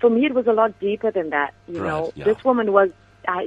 for 0.00 0.08
me, 0.10 0.24
it 0.26 0.34
was 0.34 0.46
a 0.46 0.52
lot 0.52 0.78
deeper 0.80 1.10
than 1.10 1.30
that. 1.30 1.52
You 1.68 1.82
Right, 1.82 1.88
know, 1.88 2.12
yeah. 2.14 2.24
this 2.24 2.42
woman 2.44 2.72
was. 2.72 2.90
I, 3.26 3.46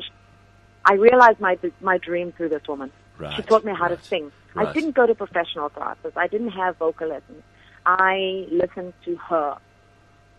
I 0.86 0.94
realized 0.94 1.40
my 1.40 1.58
my 1.82 1.98
dream 1.98 2.32
through 2.34 2.50
this 2.50 2.68
woman. 2.68 2.92
She 3.38 3.42
taught 3.44 3.64
me 3.64 3.72
how 3.74 3.88
right, 3.88 3.98
to 3.98 4.06
sing. 4.06 4.32
right. 4.54 4.68
I 4.68 4.74
didn't 4.74 4.94
go 4.96 5.06
to 5.08 5.16
professional 5.16 5.70
classes. 5.70 6.12
I 6.18 6.28
didn't 6.28 6.50
have 6.50 6.76
vocal 6.78 7.08
lessons. 7.08 7.42
I 7.86 8.46
listened 8.52 8.94
to 9.06 9.16
her. 9.16 9.58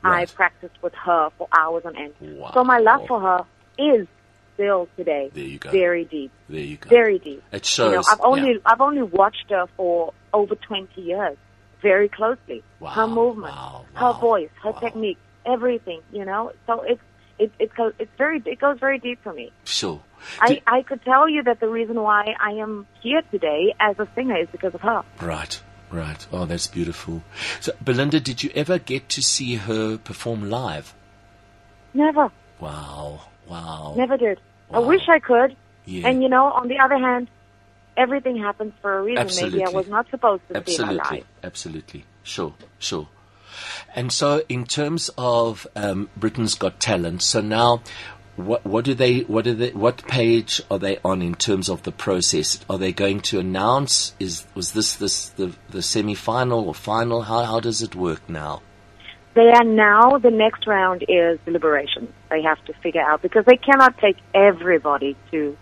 I 0.04 0.26
practiced 0.26 0.74
with 0.82 0.94
her 0.94 1.30
for 1.38 1.48
hours 1.58 1.84
on 1.86 1.96
end. 1.96 2.12
Wow. 2.20 2.50
So 2.54 2.62
my 2.62 2.78
love 2.78 3.06
for 3.08 3.18
her 3.20 3.44
is 3.78 4.06
still 4.56 4.88
today 4.96 5.30
There 5.32 5.44
you 5.44 5.58
go. 5.58 5.70
very 5.70 6.04
deep, 6.04 6.32
there 6.48 6.60
you 6.60 6.76
go. 6.78 6.88
very 6.90 7.18
deep. 7.20 7.42
It 7.52 7.78
You 7.78 7.84
know, 7.84 7.92
shows. 8.02 8.08
I've 8.10 8.20
only 8.22 8.52
yeah. 8.54 8.58
I've 8.66 8.80
only 8.80 9.02
watched 9.02 9.46
her 9.50 9.66
for 9.76 10.12
over 10.34 10.54
twenty 10.56 11.02
years, 11.02 11.36
very 11.80 12.08
closely. 12.08 12.62
Wow, 12.80 12.90
Her 12.90 13.06
movement, 13.06 13.54
wow, 13.54 13.84
her 13.94 14.12
voice, 14.18 14.50
her 14.64 14.72
wow. 14.72 14.80
technique, 14.80 15.18
everything. 15.46 16.00
You 16.12 16.24
know, 16.24 16.52
so 16.66 16.82
it's 16.82 17.00
it 17.38 17.52
it 17.58 17.74
goes 17.74 17.92
it's 17.98 18.10
very 18.18 18.42
it 18.44 18.58
goes 18.58 18.78
very 18.80 18.98
deep 18.98 19.22
for 19.22 19.32
me. 19.32 19.52
Sure. 19.64 20.00
I 20.40 20.60
I 20.66 20.82
could 20.82 21.02
tell 21.04 21.28
you 21.28 21.42
that 21.44 21.60
the 21.60 21.68
reason 21.68 22.00
why 22.00 22.34
I 22.40 22.52
am 22.64 22.86
here 23.02 23.22
today 23.30 23.74
as 23.78 23.98
a 23.98 24.08
singer 24.14 24.38
is 24.40 24.48
because 24.50 24.74
of 24.74 24.80
her. 24.80 25.02
Right, 25.22 25.60
right. 25.92 26.26
Oh, 26.32 26.46
that's 26.46 26.66
beautiful. 26.66 27.22
So, 27.60 27.72
Belinda, 27.84 28.18
did 28.20 28.42
you 28.42 28.50
ever 28.54 28.78
get 28.78 29.08
to 29.10 29.22
see 29.22 29.54
her 29.56 29.98
perform 29.98 30.48
live? 30.50 30.94
Never, 31.94 32.30
Wow, 32.60 33.20
wow. 33.48 33.94
never 33.96 34.16
did. 34.16 34.40
I 34.70 34.80
wish 34.80 35.08
I 35.08 35.18
could. 35.18 35.56
Yeah. 35.84 36.08
And 36.08 36.22
you 36.22 36.28
know, 36.28 36.46
on 36.46 36.68
the 36.68 36.78
other 36.78 36.98
hand, 36.98 37.28
everything 37.96 38.36
happens 38.36 38.72
for 38.82 38.98
a 38.98 39.02
reason. 39.02 39.18
Absolutely. 39.18 39.58
Maybe 39.60 39.70
I 39.70 39.76
was 39.76 39.88
not 39.88 40.08
supposed 40.10 40.42
to 40.48 40.54
see 40.66 40.76
her 40.76 40.84
Absolutely, 40.84 41.18
live. 41.18 41.26
absolutely. 41.44 42.04
Sure, 42.22 42.54
sure. 42.78 43.08
And 43.94 44.12
so, 44.12 44.42
in 44.48 44.64
terms 44.64 45.10
of 45.16 45.66
um, 45.76 46.10
Britain's 46.16 46.54
Got 46.54 46.80
Talent, 46.80 47.22
so 47.22 47.40
now, 47.40 47.82
what 48.36 48.66
what 48.66 48.84
do 48.84 48.94
they 48.94 49.20
what 49.20 49.44
do 49.44 49.54
they 49.54 49.70
what 49.70 50.06
page 50.06 50.60
are 50.70 50.78
they 50.78 50.98
on 51.04 51.22
in 51.22 51.34
terms 51.34 51.70
of 51.70 51.84
the 51.84 51.92
process? 51.92 52.60
Are 52.68 52.78
they 52.78 52.92
going 52.92 53.20
to 53.20 53.38
announce? 53.38 54.14
Is 54.20 54.44
was 54.54 54.72
this 54.72 54.96
this 54.96 55.30
the 55.30 55.54
the 55.70 55.82
semi 55.82 56.14
final 56.14 56.66
or 56.66 56.74
final? 56.74 57.22
How 57.22 57.44
how 57.44 57.60
does 57.60 57.80
it 57.80 57.94
work 57.94 58.28
now? 58.28 58.60
They 59.36 59.50
are 59.50 59.64
now, 59.64 60.16
the 60.16 60.30
next 60.30 60.66
round 60.66 61.04
is 61.08 61.38
deliberations. 61.44 62.08
They 62.30 62.40
have 62.42 62.64
to 62.64 62.72
figure 62.82 63.02
out, 63.02 63.20
because 63.20 63.44
they 63.44 63.58
cannot 63.58 63.98
take 63.98 64.16
everybody 64.32 65.14
to 65.30 65.56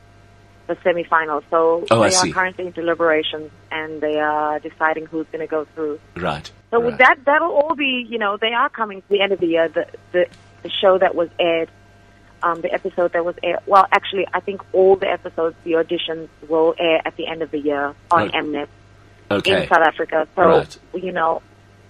the 0.69 0.77
semifinals. 0.77 1.43
So 1.51 1.85
Oh, 1.91 2.09
they 2.09 2.15
are 2.15 2.33
currently 2.33 2.69
in 2.69 2.73
deliberations 2.73 3.51
and 3.73 4.01
they 4.01 4.21
are 4.21 4.61
deciding 4.61 5.07
who's 5.07 5.27
going 5.33 5.41
to 5.41 5.51
go 5.51 5.65
through. 5.75 5.99
Right. 6.17 6.49
So 6.71 6.81
right. 6.81 6.97
that, 6.99 7.17
that'll 7.27 7.51
all 7.51 7.75
be, 7.75 8.07
you 8.09 8.17
know, 8.17 8.37
they 8.37 8.53
are 8.53 8.69
coming 8.69 9.03
to 9.03 9.09
the 9.09 9.21
end 9.21 9.33
of 9.33 9.41
the 9.41 9.47
year. 9.49 9.69
The, 9.69 9.89
the, 10.13 10.27
the 10.63 10.71
show 10.71 10.97
that 10.97 11.17
was 11.17 11.29
aired, 11.41 11.69
um, 12.45 12.61
the 12.61 12.73
episode 12.73 13.13
that 13.15 13.25
was 13.25 13.35
aired, 13.43 13.59
well, 13.67 13.87
actually, 13.91 14.29
I 14.33 14.39
think 14.39 14.63
all 14.73 14.95
the 14.95 15.09
episodes, 15.11 15.57
the 15.65 15.73
auditions 15.73 16.29
will 16.49 16.77
air 16.79 17.03
at 17.05 17.17
the 17.17 17.27
end 17.27 17.43
of 17.43 17.51
the 17.51 17.59
year 17.59 17.93
on 18.13 18.29
Okay. 18.29 18.39
Mnet 18.39 18.69
okay. 19.33 19.63
in 19.65 19.69
South 19.69 19.83
Africa. 19.83 20.29
So, 20.37 20.43
Right. 20.43 20.79
you 20.95 21.11
know, 21.11 21.43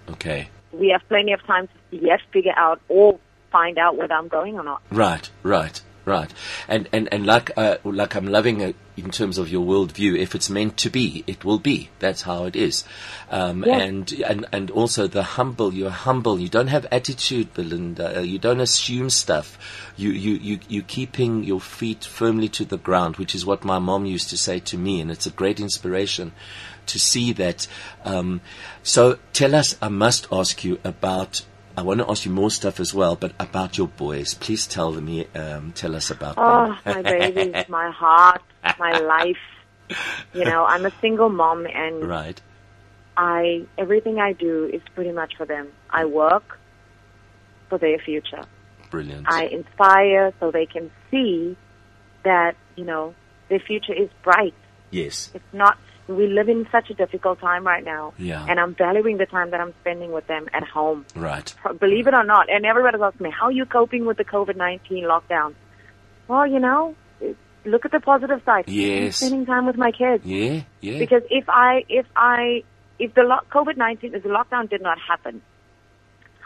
Okay. 0.09 0.49
We 0.79 0.89
have 0.89 1.07
plenty 1.07 1.33
of 1.33 1.43
time 1.45 1.67
to 1.91 1.97
yet 1.97 2.19
figure 2.31 2.53
out 2.55 2.81
or 2.89 3.19
find 3.51 3.77
out 3.77 3.97
whether 3.97 4.13
I'm 4.13 4.27
going 4.27 4.55
or 4.55 4.63
not. 4.63 4.81
Right, 4.91 5.29
right, 5.43 5.81
right. 6.05 6.31
And 6.67 6.89
and 6.91 7.07
and 7.11 7.25
like 7.25 7.51
uh, 7.57 7.77
like 7.83 8.15
I'm 8.15 8.27
loving 8.27 8.61
it 8.61 8.75
in 8.97 9.11
terms 9.11 9.37
of 9.37 9.49
your 9.49 9.65
worldview. 9.65 10.17
If 10.17 10.35
it's 10.35 10.49
meant 10.49 10.77
to 10.77 10.89
be, 10.89 11.23
it 11.27 11.43
will 11.43 11.59
be. 11.59 11.89
That's 11.99 12.21
how 12.21 12.45
it 12.45 12.55
is. 12.55 12.85
Um, 13.29 13.63
Yeah. 13.65 13.79
And 13.79 14.11
and 14.25 14.45
and 14.51 14.71
also 14.71 15.07
the 15.07 15.23
humble. 15.23 15.73
You're 15.73 15.89
humble. 15.89 16.39
You 16.39 16.49
don't 16.49 16.67
have 16.67 16.85
attitude, 16.91 17.53
Belinda. 17.53 18.19
Uh, 18.19 18.21
you 18.21 18.39
don't 18.39 18.61
assume 18.61 19.09
stuff. 19.09 19.57
You 19.97 20.11
you 20.11 20.33
you 20.35 20.59
you 20.67 20.81
keeping 20.81 21.43
your 21.43 21.61
feet 21.61 22.03
firmly 22.05 22.49
to 22.49 22.65
the 22.65 22.77
ground, 22.77 23.17
which 23.17 23.35
is 23.35 23.45
what 23.45 23.63
my 23.63 23.79
mom 23.79 24.05
used 24.05 24.29
to 24.29 24.37
say 24.37 24.59
to 24.59 24.77
me, 24.77 25.01
and 25.01 25.11
it's 25.11 25.25
a 25.25 25.31
great 25.31 25.59
inspiration 25.59 26.31
to 26.87 26.99
see 26.99 27.33
that. 27.33 27.67
Um, 28.03 28.41
so 28.83 29.17
tell 29.33 29.55
us. 29.55 29.77
I 29.81 29.89
must 29.89 30.27
ask 30.31 30.63
you 30.63 30.79
about. 30.83 31.45
I 31.77 31.81
want 31.81 31.99
to 31.99 32.09
ask 32.09 32.25
you 32.25 32.31
more 32.31 32.49
stuff 32.51 32.79
as 32.79 32.93
well, 32.93 33.17
but 33.17 33.33
about 33.37 33.77
your 33.77 33.87
boys. 33.89 34.33
Please 34.33 34.65
tell 34.65 34.93
me, 34.93 35.27
um, 35.35 35.73
tell 35.73 35.93
us 35.95 36.09
about 36.09 36.35
Oh, 36.37 36.67
them. 36.85 36.95
my 36.95 37.01
babies, 37.01 37.65
my 37.69 37.91
heart, 37.91 38.41
my 38.79 38.97
life. 38.99 39.37
You 40.33 40.45
know, 40.45 40.63
I'm 40.65 40.85
a 40.85 40.91
single 41.01 41.27
mom 41.29 41.65
and 41.67 42.07
right, 42.07 42.41
I 43.17 43.65
everything 43.77 44.19
I 44.19 44.31
do 44.33 44.65
is 44.71 44.81
pretty 44.95 45.11
much 45.11 45.35
for 45.37 45.45
them. 45.45 45.67
I 45.89 46.05
work 46.05 46.59
for 47.69 47.77
their 47.77 47.99
future. 47.99 48.43
brilliant. 48.89 49.25
I 49.29 49.45
inspire 49.45 50.33
so 50.39 50.51
they 50.51 50.65
can 50.65 50.89
see 51.11 51.57
that, 52.23 52.55
you 52.77 52.85
know, 52.85 53.13
their 53.49 53.59
future 53.59 53.93
is 53.93 54.09
bright. 54.23 54.53
yes, 54.91 55.29
It's 55.33 55.53
not 55.53 55.77
we 56.07 56.27
live 56.27 56.49
in 56.49 56.67
such 56.71 56.89
a 56.89 56.93
difficult 56.93 57.39
time 57.39 57.65
right 57.65 57.83
now. 57.83 58.13
Yeah. 58.17 58.45
And 58.47 58.59
I'm 58.59 58.75
valuing 58.75 59.17
the 59.17 59.25
time 59.25 59.51
that 59.51 59.59
I'm 59.59 59.73
spending 59.81 60.11
with 60.11 60.27
them 60.27 60.47
at 60.53 60.63
home. 60.63 61.05
right, 61.15 61.53
believe 61.79 62.07
it 62.07 62.13
or 62.13 62.23
not, 62.23 62.49
and 62.49 62.65
everybody's 62.65 63.01
asking 63.01 63.25
me, 63.25 63.31
how 63.31 63.47
are 63.47 63.51
you 63.51 63.65
coping 63.65 64.05
with 64.05 64.17
the 64.17 64.25
COVID-19 64.25 65.03
lockdown? 65.03 65.55
Well, 66.27 66.47
you 66.47 66.59
know, 66.59 66.95
look 67.65 67.85
at 67.85 67.91
the 67.91 67.99
positive 67.99 68.41
side. 68.45 68.65
Yes. 68.67 69.21
I'm 69.21 69.27
spending 69.27 69.45
time 69.45 69.65
with 69.65 69.77
my 69.77 69.91
kids. 69.91 70.25
Yeah, 70.25 70.61
yeah. 70.81 70.99
Because 70.99 71.23
if 71.29 71.45
I, 71.49 71.83
if 71.89 72.05
I, 72.15 72.63
if 72.99 73.13
the 73.13 73.23
lo- 73.23 73.41
COVID 73.51 73.77
nineteen, 73.77 74.15
if 74.15 74.23
the 74.23 74.29
lockdown 74.29 74.69
did 74.69 74.81
not 74.81 74.97
happen, 74.99 75.41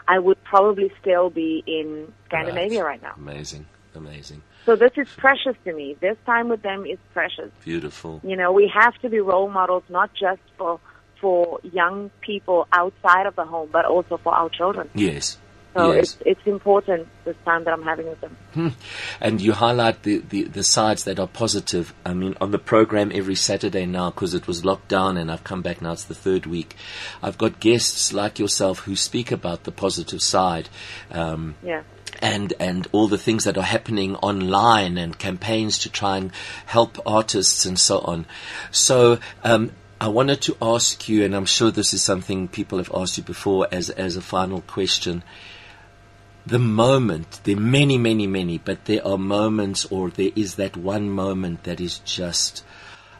I 0.08 0.18
would 0.18 0.42
probably 0.44 0.92
still 1.00 1.30
be 1.30 1.62
in 1.66 2.12
Scandinavia 2.26 2.84
right, 2.84 3.00
now. 3.00 3.14
Amazing, 3.16 3.66
amazing, 3.94 4.42
So 4.70 4.76
this 4.76 4.92
is 4.96 5.08
precious 5.16 5.56
to 5.64 5.72
me. 5.72 5.96
This 6.00 6.16
time 6.24 6.48
with 6.48 6.62
them 6.62 6.86
is 6.86 7.00
precious. 7.12 7.50
beautiful. 7.64 8.20
You 8.22 8.36
know, 8.36 8.52
we 8.52 8.70
have 8.72 8.96
to 9.02 9.08
be 9.08 9.18
role 9.18 9.50
models 9.50 9.82
not 9.88 10.14
just 10.14 10.42
for 10.56 10.78
for 11.20 11.58
young 11.64 12.12
people 12.20 12.68
outside 12.72 13.26
of 13.26 13.34
the 13.34 13.44
home, 13.44 13.68
but 13.72 13.84
also 13.84 14.16
for 14.18 14.32
our 14.32 14.48
children. 14.48 14.88
Yes. 14.94 15.38
So 15.74 15.92
yes. 15.92 16.14
it's 16.14 16.22
it's 16.24 16.46
important 16.46 17.08
this 17.24 17.34
time 17.44 17.64
that 17.64 17.72
I'm 17.72 17.82
having 17.82 18.08
with 18.08 18.20
them. 18.20 18.36
Hmm. 18.54 18.68
And 19.20 19.40
you 19.40 19.54
highlight 19.54 20.04
the, 20.04 20.18
the, 20.18 20.44
the 20.44 20.62
sides 20.62 21.02
that 21.02 21.18
are 21.18 21.26
positive. 21.26 21.92
I 22.06 22.14
mean, 22.14 22.36
on 22.40 22.52
the 22.52 22.58
program 22.58 23.10
every 23.12 23.34
Saturday 23.34 23.86
now, 23.86 24.10
because 24.10 24.34
it 24.34 24.46
was 24.46 24.64
locked 24.64 24.86
down 24.86 25.16
and 25.16 25.32
I've 25.32 25.42
come 25.42 25.62
back 25.62 25.82
now, 25.82 25.92
it's 25.92 26.04
the 26.04 26.14
third 26.14 26.46
week. 26.46 26.76
I've 27.24 27.38
got 27.38 27.58
guests 27.58 28.12
like 28.12 28.38
yourself 28.38 28.80
who 28.80 28.94
speak 28.94 29.32
about 29.32 29.64
the 29.64 29.72
positive 29.72 30.22
side. 30.22 30.68
Um, 31.10 31.56
Yeah. 31.64 31.82
And 32.22 32.52
and 32.60 32.86
all 32.92 33.08
the 33.08 33.18
things 33.18 33.44
that 33.44 33.56
are 33.56 33.62
happening 33.62 34.16
online 34.16 34.98
and 34.98 35.18
campaigns 35.18 35.78
to 35.80 35.90
try 35.90 36.16
and 36.16 36.32
help 36.66 36.98
artists 37.06 37.66
and 37.66 37.78
so 37.78 37.98
on. 38.00 38.26
So 38.70 39.18
um, 39.44 39.72
I 40.00 40.08
wanted 40.08 40.40
to 40.42 40.56
ask 40.62 41.08
you, 41.08 41.24
and 41.24 41.34
I'm 41.34 41.44
sure 41.46 41.70
this 41.70 41.92
is 41.92 42.02
something 42.02 42.48
people 42.48 42.78
have 42.78 42.90
asked 42.94 43.18
you 43.18 43.24
before, 43.24 43.68
as 43.70 43.90
as 43.90 44.16
a 44.16 44.22
final 44.22 44.62
question. 44.62 45.22
The 46.46 46.58
moment, 46.58 47.40
there 47.44 47.56
are 47.56 47.60
many, 47.60 47.98
many, 47.98 48.26
many, 48.26 48.56
but 48.56 48.86
there 48.86 49.06
are 49.06 49.18
moments, 49.18 49.84
or 49.84 50.10
there 50.10 50.30
is 50.34 50.54
that 50.54 50.74
one 50.74 51.10
moment 51.10 51.64
that 51.64 51.80
is 51.80 51.98
just, 51.98 52.64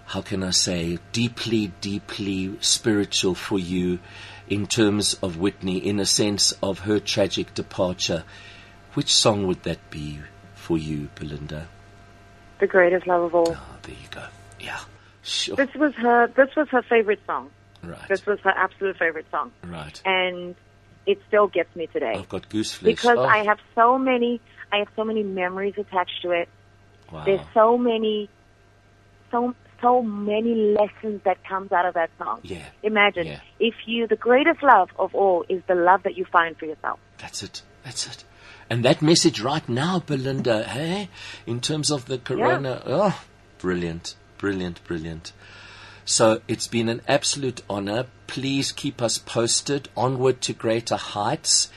how 0.07 0.23
can 0.23 0.43
I 0.43 0.51
say, 0.51 0.99
deeply, 1.13 1.73
deeply 1.83 2.57
spiritual 2.61 3.35
for 3.35 3.59
you 3.59 3.99
in 4.49 4.67
terms 4.67 5.15
of 5.23 5.37
Whitney, 5.37 5.77
in 5.77 6.01
a 6.01 6.07
sense 6.07 6.53
of 6.63 6.81
her 6.81 6.99
tragic 6.99 7.53
departure. 7.53 8.25
Which 8.95 9.15
song 9.15 9.47
would 9.47 9.63
that 9.65 9.91
be 9.91 10.21
for 10.55 10.77
you, 10.79 11.09
Belinda? 11.15 11.69
The 12.59 12.67
greatest 12.67 13.07
love 13.07 13.23
of 13.23 13.35
all. 13.35 13.49
Oh, 13.57 13.77
there 13.83 13.95
you 13.95 14.09
go. 14.11 14.25
Yeah, 14.59 14.81
sure. 15.23 15.57
This 15.57 15.73
was 15.75 15.95
her. 15.95 16.27
This 16.29 16.55
was 16.57 16.69
her 16.71 16.83
favorite 16.83 17.21
song. 17.27 17.51
Right, 17.83 18.09
This 18.11 18.27
was 18.27 18.39
her 18.41 18.51
absolute 18.51 18.99
favorite 18.99 19.25
song, 19.31 19.53
right. 19.65 20.03
and 20.05 20.55
it 21.07 21.19
still 21.29 21.47
gets 21.47 21.75
me 21.75 21.87
today 21.87 22.13
I've 22.15 22.29
got 22.29 22.51
goose 22.51 22.75
flesh. 22.75 22.97
because 22.97 23.17
oh, 23.17 23.25
I 23.25 23.43
have 23.47 23.59
so 23.75 23.97
many. 23.97 24.39
I 24.71 24.79
have 24.81 24.89
so 24.97 25.03
many 25.05 25.23
memories 25.23 25.73
attached 25.79 26.21
to 26.23 26.33
it. 26.33 26.49
wow. 27.11 27.25
There's 27.25 27.41
so 27.55 27.79
many, 27.79 28.29
so 29.31 29.55
so 29.81 30.03
many 30.03 30.55
lessons 30.79 31.23
that 31.25 31.43
comes 31.49 31.73
out 31.73 31.87
of 31.87 31.95
that 31.95 32.11
song. 32.19 32.41
Yeah, 32.43 32.67
Imagine 32.83 33.27
Yeah. 33.29 33.41
if 33.59 33.75
you, 33.87 34.07
the 34.07 34.17
greatest 34.17 34.63
love 34.63 34.91
of 34.99 35.15
all 35.15 35.47
is 35.49 35.63
the 35.67 35.75
love 35.75 36.03
that 36.03 36.19
you 36.19 36.27
find 36.27 36.59
for 36.59 36.67
yourself. 36.67 37.01
That's 37.17 37.43
it. 37.43 37.63
That's 37.83 38.07
it. 38.07 38.25
And 38.71 38.85
that 38.85 39.03
message 39.03 39.41
right 39.41 39.69
now, 39.69 39.99
Belinda, 39.99 40.63
hey, 40.63 41.09
in 41.45 41.61
terms 41.61 41.91
of 41.91 42.07
the 42.07 42.19
corona, 42.19 42.81
oh, 42.87 43.21
brilliant, 43.59 44.15
brilliant, 44.39 44.83
brilliant. 44.85 45.33
So 46.05 46.41
it's 46.47 46.69
been 46.69 46.89
an 46.89 47.03
absolute 47.09 47.63
honor. 47.69 48.07
Please 48.29 48.71
keep 48.71 49.03
us 49.03 49.19
posted. 49.19 49.89
Onward 49.97 50.41
to 50.43 50.53
greater 50.53 50.97
heights. 50.97 51.69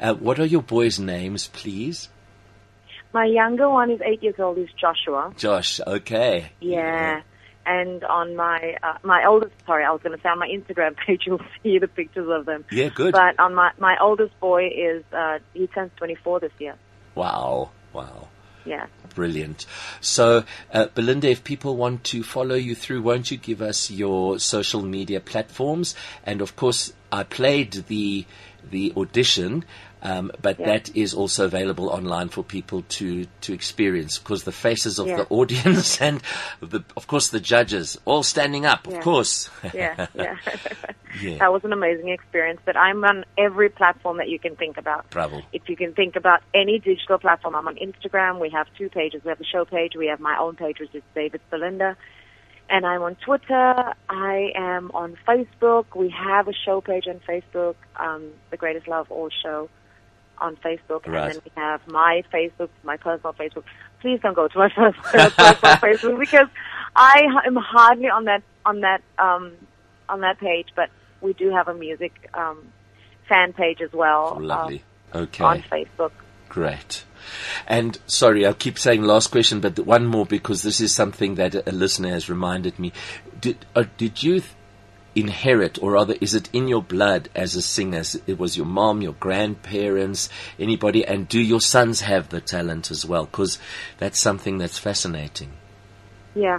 Uh, 0.00 0.14
what 0.14 0.40
are 0.40 0.44
your 0.44 0.62
boys' 0.62 0.98
names, 0.98 1.46
please? 1.48 2.08
My 3.12 3.26
younger 3.26 3.68
one 3.68 3.90
is 3.90 4.00
eight 4.04 4.22
years 4.22 4.38
old. 4.40 4.58
Is 4.58 4.68
Joshua. 4.80 5.32
Josh, 5.36 5.80
okay. 5.86 6.50
Yeah. 6.60 7.22
And 7.66 8.02
on 8.04 8.36
my 8.36 8.76
uh, 8.82 8.94
my 9.02 9.24
oldest, 9.26 9.52
sorry, 9.66 9.84
I 9.84 9.90
was 9.90 10.00
going 10.02 10.16
to 10.16 10.22
say 10.22 10.28
on 10.28 10.38
my 10.38 10.48
Instagram 10.48 10.96
page, 11.06 11.22
you'll 11.26 11.40
see 11.62 11.78
the 11.78 11.88
pictures 11.88 12.28
of 12.30 12.46
them. 12.46 12.64
Yeah, 12.70 12.88
good. 12.88 13.12
But 13.12 13.38
on 13.38 13.54
my 13.54 13.72
my 13.78 13.96
oldest 14.00 14.38
boy 14.40 14.68
is 14.68 15.04
uh, 15.12 15.38
he 15.52 15.66
turns 15.66 15.92
24 15.96 16.40
this 16.40 16.52
year. 16.58 16.74
Wow, 17.14 17.70
wow. 17.92 18.28
Yeah. 18.64 18.86
Brilliant. 19.14 19.66
So, 20.00 20.44
uh, 20.72 20.86
Belinda, 20.94 21.28
if 21.28 21.44
people 21.44 21.76
want 21.76 22.04
to 22.04 22.22
follow 22.22 22.54
you 22.54 22.74
through, 22.74 23.02
won't 23.02 23.30
you 23.30 23.36
give 23.36 23.62
us 23.62 23.90
your 23.90 24.38
social 24.38 24.82
media 24.82 25.20
platforms? 25.20 25.94
And 26.24 26.40
of 26.40 26.56
course, 26.56 26.92
I 27.10 27.24
played 27.24 27.72
the 27.88 28.26
the 28.70 28.92
audition, 28.96 29.64
um, 30.02 30.30
but 30.40 30.58
Yeah. 30.58 30.66
that 30.66 30.96
is 30.96 31.12
also 31.14 31.44
available 31.44 31.88
online 31.90 32.28
for 32.28 32.42
people 32.42 32.82
to 32.98 33.26
to 33.42 33.52
experience 33.52 34.18
because 34.18 34.44
the 34.44 34.52
faces 34.52 34.98
of 34.98 35.06
Yeah. 35.08 35.16
the 35.18 35.26
audience 35.28 36.00
and 36.06 36.22
the, 36.60 36.82
of 36.96 37.06
course 37.06 37.28
the 37.28 37.40
judges 37.40 37.98
all 38.04 38.22
standing 38.22 38.64
up. 38.66 38.86
Of 38.86 39.00
course. 39.00 39.50
Yeah, 39.74 40.06
yeah. 40.14 40.36
Yeah. 41.20 41.38
that 41.38 41.52
was 41.52 41.64
an 41.64 41.72
amazing 41.72 42.08
experience. 42.10 42.60
But 42.64 42.76
I'm 42.76 43.02
on 43.04 43.24
every 43.36 43.68
platform 43.68 44.18
that 44.18 44.28
you 44.28 44.38
can 44.38 44.54
think 44.56 44.76
about. 44.78 45.10
Bravo. 45.10 45.42
If 45.52 45.68
you 45.68 45.76
can 45.76 45.92
think 45.92 46.14
about 46.16 46.40
any 46.54 46.78
digital 46.78 47.18
platform, 47.18 47.56
I'm 47.56 47.66
on 47.66 47.76
Instagram. 47.76 48.38
We 48.40 48.48
have 48.50 48.68
two 48.78 48.88
pages. 48.88 49.22
We 49.24 49.28
have 49.30 49.40
a 49.40 49.44
show 49.44 49.64
page. 49.64 49.96
We 49.96 50.06
have 50.06 50.20
my 50.20 50.38
own 50.38 50.54
page, 50.54 50.78
which 50.78 50.94
is 50.94 51.02
David 51.14 51.40
Belinda. 51.50 51.96
And 52.68 52.86
I'm 52.86 53.02
on 53.02 53.16
Twitter. 53.16 53.74
I 54.08 54.52
am 54.54 54.92
on 54.94 55.16
Facebook. 55.26 55.86
We 55.96 56.10
have 56.10 56.46
a 56.46 56.52
show 56.52 56.80
page 56.80 57.08
on 57.08 57.18
Facebook, 57.28 57.74
um, 57.96 58.30
The 58.50 58.56
Greatest 58.56 58.86
Love 58.86 59.10
All 59.10 59.30
Show 59.42 59.68
on 60.40 60.56
Facebook. 60.56 61.06
Right. 61.06 61.26
And 61.26 61.34
then 61.34 61.40
we 61.44 61.50
have 61.62 61.80
my 61.88 62.22
Facebook, 62.32 62.68
my 62.82 62.96
personal 62.96 63.32
Facebook. 63.34 63.64
Please 64.00 64.20
don't 64.22 64.34
go 64.34 64.48
to 64.48 64.58
my 64.58 64.68
personal, 64.74 64.92
personal 65.30 65.76
Facebook 65.76 66.18
because 66.20 66.48
I 66.96 67.26
am 67.46 67.56
hardly 67.56 68.08
on 68.08 68.24
that, 68.24 68.42
on 68.64 68.80
that, 68.80 69.02
um, 69.18 69.52
on 70.08 70.20
that 70.20 70.38
page, 70.38 70.68
but 70.74 70.90
we 71.20 71.32
do 71.34 71.50
have 71.50 71.68
a 71.68 71.74
music, 71.74 72.12
um, 72.34 72.58
fan 73.28 73.52
page 73.52 73.80
as 73.80 73.92
well. 73.92 74.34
Oh, 74.36 74.40
lovely. 74.40 74.82
um, 75.12 75.22
Okay. 75.22 75.44
on 75.44 75.62
Facebook. 75.62 76.12
Great. 76.48 77.04
And 77.66 77.98
sorry, 78.06 78.46
I 78.46 78.52
keep 78.54 78.78
saying 78.78 79.02
last 79.02 79.28
question, 79.28 79.60
but 79.60 79.78
one 79.80 80.06
more 80.06 80.24
because 80.26 80.62
this 80.62 80.80
is 80.80 80.94
something 80.94 81.34
that 81.36 81.54
a 81.68 81.72
listener 81.72 82.08
has 82.10 82.28
reminded 82.30 82.78
me. 82.78 82.92
Did 83.40 83.64
uh, 83.76 83.84
did 83.98 84.22
you 84.22 84.40
th- 84.40 84.52
inherit, 85.14 85.82
or 85.82 85.92
rather, 85.92 86.14
is 86.20 86.34
it 86.34 86.48
in 86.52 86.68
your 86.68 86.82
blood 86.82 87.28
as 87.34 87.54
a 87.54 87.62
singer? 87.62 88.02
It 88.26 88.38
was 88.38 88.56
your 88.56 88.66
mom, 88.66 89.02
your 89.02 89.14
grandparents, 89.14 90.28
anybody, 90.58 91.04
and 91.04 91.28
do 91.28 91.40
your 91.40 91.60
sons 91.60 92.02
have 92.02 92.28
the 92.28 92.40
talent 92.40 92.90
as 92.90 93.04
well? 93.04 93.26
Because 93.26 93.58
that's 93.98 94.20
something 94.20 94.58
that's 94.58 94.78
fascinating. 94.78 95.52
Yeah. 96.34 96.58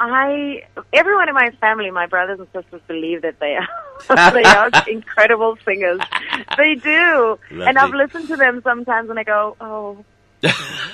I 0.00 0.62
everyone 0.92 1.28
in 1.28 1.34
my 1.34 1.50
family, 1.60 1.90
my 1.90 2.06
brothers 2.06 2.38
and 2.38 2.48
sisters 2.52 2.80
believe 2.86 3.22
that 3.22 3.40
they 3.40 3.56
are 3.56 3.68
they 4.32 4.44
are 4.44 4.70
incredible 4.88 5.58
singers. 5.64 6.00
They 6.56 6.76
do. 6.76 7.38
And 7.50 7.76
I've 7.76 7.92
listened 7.92 8.28
to 8.28 8.36
them 8.36 8.62
sometimes 8.62 9.10
and 9.10 9.18
I 9.18 9.24
go, 9.24 9.56
"Oh, 9.60 10.04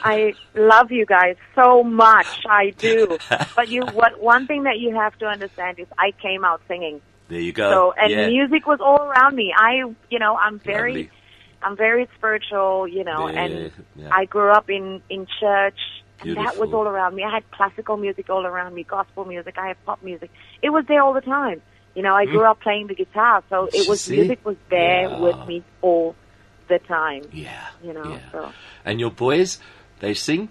I 0.05 0.35
love 0.55 0.91
you 0.91 1.07
guys 1.07 1.37
so 1.55 1.83
much. 1.83 2.27
I 2.49 2.71
do." 2.71 3.19
But 3.57 3.69
you 3.69 3.83
what 3.87 4.21
one 4.21 4.47
thing 4.47 4.65
that 4.65 4.79
you 4.79 4.95
have 4.95 5.17
to 5.19 5.27
understand 5.27 5.79
is 5.79 5.87
I 5.99 6.13
came 6.23 6.45
out 6.45 6.61
singing. 6.69 7.01
There 7.29 7.41
you 7.41 7.53
go. 7.53 7.71
So 7.71 7.95
and 7.97 8.11
yeah. 8.11 8.29
music 8.29 8.67
was 8.67 8.81
all 8.81 9.01
around 9.01 9.35
me. 9.35 9.55
I, 9.57 9.85
you 10.11 10.19
know, 10.19 10.37
I'm 10.37 10.59
very 10.59 10.93
Lovely. 10.93 11.11
I'm 11.65 11.77
very 11.77 12.09
spiritual, 12.17 12.87
you 12.87 13.05
know, 13.05 13.29
Yeah, 13.29 13.41
and 13.41 13.73
yeah. 13.97 14.09
I 14.13 14.27
grew 14.27 14.51
up 14.51 14.69
in 14.69 15.01
in 15.09 15.27
church, 15.41 15.79
and 16.21 16.37
that 16.37 16.59
was 16.59 16.73
all 16.73 16.87
around 16.87 17.15
me. 17.15 17.25
I 17.25 17.33
had 17.33 17.51
classical 17.51 17.97
music 17.97 18.29
all 18.29 18.47
around 18.47 18.75
me, 18.75 18.85
gospel 18.85 19.25
music. 19.25 19.57
I 19.59 19.69
had 19.69 19.85
pop 19.85 20.03
music. 20.03 20.31
It 20.63 20.71
was 20.71 20.85
there 20.87 21.03
all 21.03 21.15
the 21.15 21.23
time. 21.23 21.63
You 21.95 22.03
know, 22.03 22.15
I 22.15 22.27
hmm. 22.27 22.33
grew 22.33 22.45
up 22.45 22.61
playing 22.61 22.89
the 22.89 22.95
guitar, 22.95 23.43
so 23.49 23.69
it 23.73 23.89
was 23.89 24.03
See? 24.03 24.17
music 24.17 24.45
was 24.45 24.57
there 24.69 25.09
with 25.19 25.47
me 25.47 25.63
all 25.81 26.15
the 26.69 26.79
time. 26.81 27.23
Yeah. 27.33 27.67
You 27.83 27.93
know, 27.93 28.05
yeah. 28.11 28.19
so 28.33 28.53
And 28.85 29.01
your 29.01 29.11
boys, 29.11 29.59
they 30.01 30.15
sing. 30.15 30.49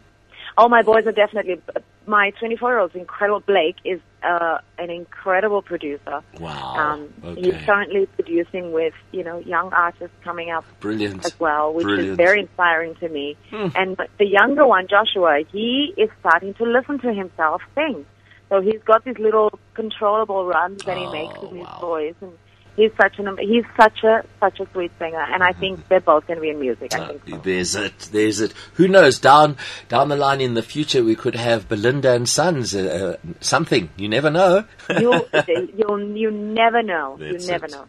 oh, 0.57 0.67
my 0.69 0.81
boys 0.81 1.05
are 1.07 1.11
definitely. 1.11 1.61
My 2.05 2.31
24 2.31 2.69
year 2.69 2.79
old 2.79 2.95
incredible 2.95 3.39
Blake 3.39 3.77
is 3.85 4.01
uh, 4.23 4.57
an 4.77 4.89
incredible 4.89 5.61
producer. 5.61 6.21
Wow. 6.37 6.75
Um, 6.75 7.13
okay. 7.23 7.41
He's 7.41 7.55
currently 7.65 8.07
producing 8.07 8.73
with 8.73 8.93
you 9.13 9.23
know 9.23 9.37
young 9.39 9.71
artists 9.71 10.15
coming 10.23 10.51
up 10.51 10.65
Brilliant. 10.81 11.25
as 11.25 11.39
well, 11.39 11.73
which 11.73 11.85
Brilliant. 11.85 12.11
is 12.11 12.17
very 12.17 12.41
inspiring 12.41 12.95
to 12.95 13.07
me. 13.07 13.37
Hmm. 13.51 13.67
And 13.75 13.97
the 14.19 14.25
younger 14.25 14.67
one, 14.67 14.87
Joshua, 14.89 15.43
he 15.51 15.93
is 15.95 16.09
starting 16.19 16.53
to 16.55 16.65
listen 16.65 16.99
to 16.99 17.13
himself 17.13 17.61
sing. 17.73 18.05
So 18.49 18.59
he's 18.61 18.81
got 18.83 19.05
these 19.05 19.17
little 19.17 19.57
controllable 19.73 20.45
runs 20.45 20.83
that 20.83 20.97
he 20.97 21.09
makes 21.09 21.39
with 21.41 21.51
his 21.53 21.61
Oh, 21.61 21.71
wow. 21.71 21.79
voice, 21.79 22.15
and 22.21 22.33
he's 22.76 22.92
such 23.02 23.18
an 23.18 23.26
he's 23.38 23.64
such 23.80 23.98
a 24.04 24.14
such 24.42 24.58
a 24.60 24.66
sweet 24.72 24.92
singer. 25.00 25.24
And 25.32 25.40
I 25.42 25.52
think 25.52 25.72
they're 25.88 26.00
both 26.12 26.24
going 26.28 26.38
to 26.38 26.44
be 26.46 26.50
in 26.50 26.60
music. 26.66 26.88
I 26.94 26.98
Uh, 26.98 27.08
think 27.08 27.22
so. 27.28 27.36
There's 27.48 27.72
it. 27.86 27.98
There's 28.12 28.38
it. 28.46 28.52
Who 28.78 28.86
knows? 28.96 29.14
Down 29.30 29.48
down 29.94 30.06
the 30.08 30.16
line 30.26 30.40
in 30.48 30.54
the 30.54 30.62
future, 30.74 31.02
we 31.10 31.16
could 31.22 31.34
have 31.48 31.60
Belinda 31.72 32.10
and 32.18 32.26
Sons. 32.28 32.74
Uh, 32.74 32.82
uh, 33.24 33.32
something 33.54 33.82
you 34.02 34.08
never 34.16 34.30
know. 34.38 34.52
You'll, 35.02 35.24
you'll 35.80 36.00
you 36.24 36.30
never 36.30 36.82
know. 36.92 37.06
You 37.18 37.32
That's 37.32 37.46
never 37.54 37.66
it. 37.66 37.72
know. 37.72 37.86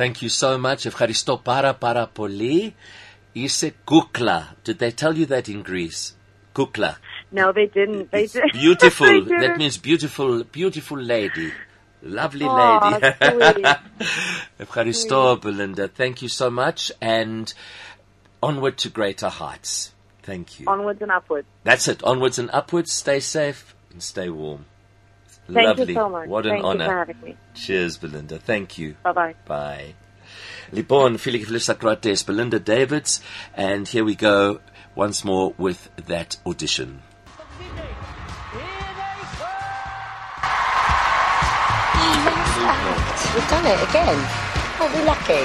Thank 0.00 0.14
you 0.22 0.28
so 0.28 0.50
much. 0.58 0.86
Ευχαριστώ 0.86 1.36
πάρα 1.36 1.74
πάρα 1.74 2.06
πολύ. 2.06 2.74
Είσαι 3.32 3.74
κούκλα. 3.84 4.54
Did 4.64 4.78
they 4.78 4.90
tell 5.02 5.14
you 5.20 5.26
that 5.26 5.48
in 5.48 5.62
Greece? 5.62 6.02
Kukla. 6.56 6.92
No, 7.32 7.50
they 7.58 7.66
didn't. 7.66 8.04
They 8.12 8.26
did. 8.34 8.44
Beautiful. 8.52 9.06
they 9.06 9.20
that 9.20 9.40
didn't. 9.40 9.58
means 9.62 9.76
beautiful, 9.90 10.44
beautiful 10.60 10.98
lady. 11.14 11.48
Lovely 12.02 12.44
Aw, 12.44 12.98
lady. 13.00 13.54
sweet. 13.54 13.66
Evcharisto, 14.60 15.40
Belinda. 15.40 15.88
Thank 15.88 16.20
you 16.22 16.28
so 16.28 16.50
much. 16.50 16.92
And 17.00 17.52
onward 18.42 18.76
to 18.78 18.90
greater 18.90 19.28
heights. 19.28 19.92
Thank 20.22 20.60
you. 20.60 20.66
Onwards 20.68 21.00
and 21.00 21.10
upwards. 21.10 21.48
That's 21.64 21.88
it. 21.88 22.02
Onwards 22.04 22.38
and 22.38 22.50
upwards. 22.52 22.92
Stay 22.92 23.20
safe 23.20 23.74
and 23.90 24.02
stay 24.02 24.28
warm. 24.28 24.66
Thank 25.46 25.66
Lovely. 25.68 25.88
you 25.88 25.94
so 25.94 26.08
much. 26.08 26.28
What 26.28 26.46
an 26.46 26.52
Thank 26.52 26.64
honor. 26.64 26.84
you 26.84 26.90
for 26.90 26.96
having 26.96 27.20
me. 27.22 27.36
Cheers, 27.54 27.98
Belinda. 27.98 28.38
Thank 28.38 28.78
you. 28.78 28.96
Bye 29.02 29.12
bye. 29.12 29.34
Bye. 29.46 29.94
Λοιπόν, 30.70 31.18
φίλοι 31.18 31.38
και 31.38 31.44
φίλες 31.44 31.68
ακροατές, 31.68 32.24
Belinda 32.26 32.58
Davids, 32.58 33.20
and 33.56 33.86
here 33.86 34.04
we 34.04 34.14
go 34.16 34.58
once 34.96 35.22
more 35.24 35.52
with 35.58 35.88
that 36.08 36.36
audition. 36.46 37.02
Oh, 42.01 43.31
we've 43.35 43.49
done 43.49 43.65
it 43.65 43.79
again. 43.89 44.17
Aren't 44.79 44.95
we 44.95 45.01
lucky? 45.03 45.43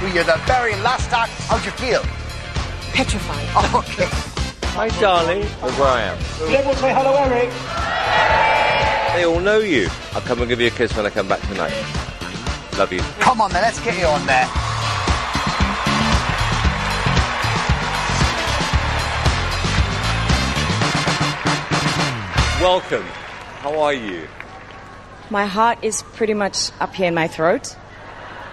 Well, 0.00 0.14
you're 0.14 0.24
the 0.24 0.40
very 0.46 0.74
last 0.82 1.10
act. 1.12 1.32
How'd 1.50 1.64
you 1.64 1.72
feel? 1.72 2.02
Petrified. 2.92 3.48
Oh, 3.54 3.84
okay. 3.84 4.08
Hi, 4.74 4.88
darling. 5.00 5.40
Look 5.62 5.78
where 5.78 5.88
I 5.88 6.02
am. 6.02 6.18
Everyone 6.40 6.76
say 6.76 6.94
hello, 6.94 7.14
Eric. 7.16 7.50
They 9.14 9.24
all 9.26 9.40
know 9.40 9.58
you. 9.58 9.88
I'll 10.14 10.22
come 10.22 10.40
and 10.40 10.48
give 10.48 10.60
you 10.60 10.68
a 10.68 10.70
kiss 10.70 10.96
when 10.96 11.04
I 11.04 11.10
come 11.10 11.28
back 11.28 11.40
tonight. 11.48 11.74
Love 12.78 12.92
you. 12.92 13.00
Come 13.20 13.40
on, 13.42 13.50
then. 13.52 13.60
Let's 13.62 13.78
get 13.84 13.98
you 13.98 14.06
on 14.06 14.24
there. 14.26 14.48
Welcome. 22.62 23.02
How 23.60 23.78
are 23.80 23.92
you? 23.92 24.28
My 25.32 25.46
heart 25.46 25.78
is 25.80 26.02
pretty 26.02 26.34
much 26.34 26.70
up 26.78 26.94
here 26.94 27.08
in 27.08 27.14
my 27.14 27.26
throat. 27.26 27.74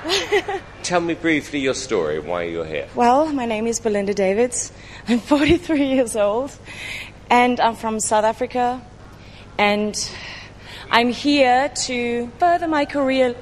Tell 0.84 1.02
me 1.02 1.14
briefly 1.14 1.60
your 1.60 1.74
story, 1.74 2.20
why 2.20 2.44
you're 2.44 2.64
here. 2.66 2.88
Well, 2.96 3.26
my 3.34 3.46
name 3.46 3.68
is 3.68 3.82
Belinda 3.82 4.14
Davids. 4.14 4.72
I'm 5.10 5.20
43 5.34 5.84
years 5.86 6.16
old, 6.16 6.58
and 7.30 7.60
I'm 7.60 7.76
from 7.76 8.00
South 8.00 8.24
Africa. 8.24 8.82
And 9.58 9.94
I'm 10.90 11.10
here 11.10 11.68
to 11.84 12.32
further 12.40 12.70
my 12.70 12.86
career. 12.86 13.36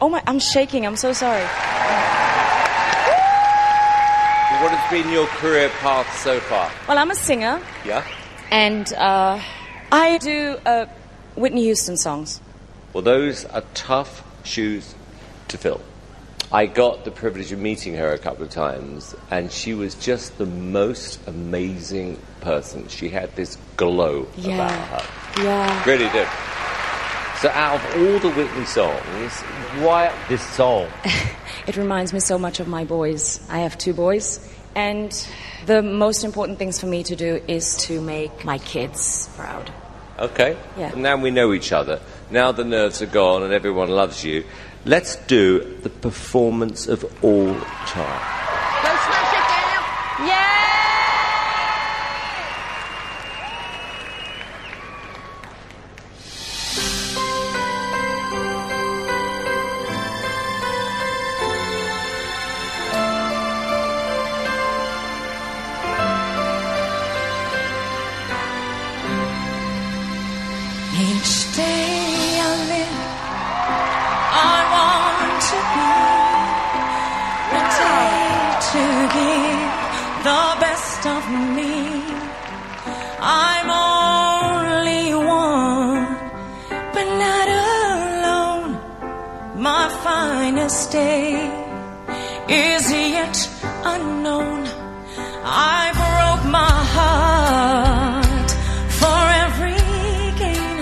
Oh 0.00 0.08
my, 0.08 0.22
I'm 0.26 0.38
shaking. 0.38 0.86
I'm 0.86 0.96
so 0.96 1.12
sorry. 1.12 1.42
What 4.62 4.72
has 4.72 4.90
been 4.90 5.12
your 5.12 5.26
career 5.26 5.68
path 5.80 6.08
so 6.18 6.40
far? 6.40 6.70
Well, 6.88 6.96
I'm 6.96 7.10
a 7.10 7.14
singer, 7.14 7.60
Yeah? 7.84 8.02
and 8.50 8.90
uh, 8.94 9.38
I 9.92 10.16
do 10.18 10.56
uh, 10.64 10.86
Whitney 11.38 11.62
Houston 11.64 11.96
songs. 11.96 12.40
Well, 12.92 13.02
those 13.02 13.44
are 13.46 13.62
tough 13.74 14.22
shoes 14.44 14.94
to 15.48 15.58
fill. 15.58 15.80
I 16.50 16.64
got 16.66 17.04
the 17.04 17.10
privilege 17.10 17.52
of 17.52 17.58
meeting 17.58 17.94
her 17.94 18.12
a 18.12 18.18
couple 18.18 18.44
of 18.44 18.50
times, 18.50 19.14
and 19.30 19.52
she 19.52 19.74
was 19.74 19.94
just 19.94 20.38
the 20.38 20.46
most 20.46 21.20
amazing 21.26 22.18
person. 22.40 22.88
She 22.88 23.10
had 23.10 23.34
this 23.36 23.58
glow 23.76 24.26
Yeah. 24.36 24.54
about 24.54 25.02
her. 25.02 25.42
Yeah. 25.42 25.84
Really 25.84 26.08
did. 26.08 26.26
So, 27.42 27.50
out 27.50 27.74
of 27.76 27.84
all 28.02 28.18
the 28.18 28.30
Whitney 28.34 28.64
songs, 28.64 29.32
why 29.84 30.12
this 30.28 30.42
song? 30.42 30.88
It 31.66 31.76
reminds 31.76 32.14
me 32.14 32.20
so 32.20 32.38
much 32.38 32.60
of 32.60 32.66
my 32.68 32.84
boys. 32.84 33.40
I 33.50 33.58
have 33.58 33.76
two 33.76 33.92
boys, 33.92 34.40
and 34.74 35.12
the 35.66 35.82
most 35.82 36.24
important 36.24 36.58
things 36.58 36.80
for 36.80 36.86
me 36.86 37.02
to 37.02 37.14
do 37.14 37.42
is 37.46 37.76
to 37.88 38.00
make 38.00 38.42
my 38.42 38.56
kids 38.56 39.28
proud. 39.36 39.70
Okay. 40.18 40.56
Yeah. 40.76 40.94
Now 40.94 41.16
we 41.16 41.30
know 41.30 41.52
each 41.52 41.72
other. 41.72 42.00
Now 42.30 42.52
the 42.52 42.64
nerves 42.64 43.00
are 43.02 43.06
gone 43.06 43.42
and 43.42 43.52
everyone 43.52 43.88
loves 43.88 44.24
you. 44.24 44.44
Let's 44.84 45.16
do 45.26 45.78
the 45.82 45.90
performance 45.90 46.88
of 46.88 47.04
all 47.22 47.54
time. 47.86 48.47
Finest 90.68 90.92
day 90.92 91.32
is 92.48 92.92
yet 92.92 93.36
unknown. 93.84 94.66
I 95.42 95.92
broke 96.00 96.44
my 96.60 96.76
heart 96.94 98.50
for 99.00 99.20
every 99.44 99.80
gain 100.42 100.78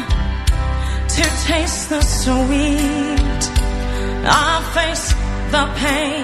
to 1.15 1.25
taste 1.47 1.89
the 1.91 2.01
sweet. 2.03 3.43
I 4.29 4.55
face 4.75 5.07
the 5.53 5.65
pain. 5.77 6.16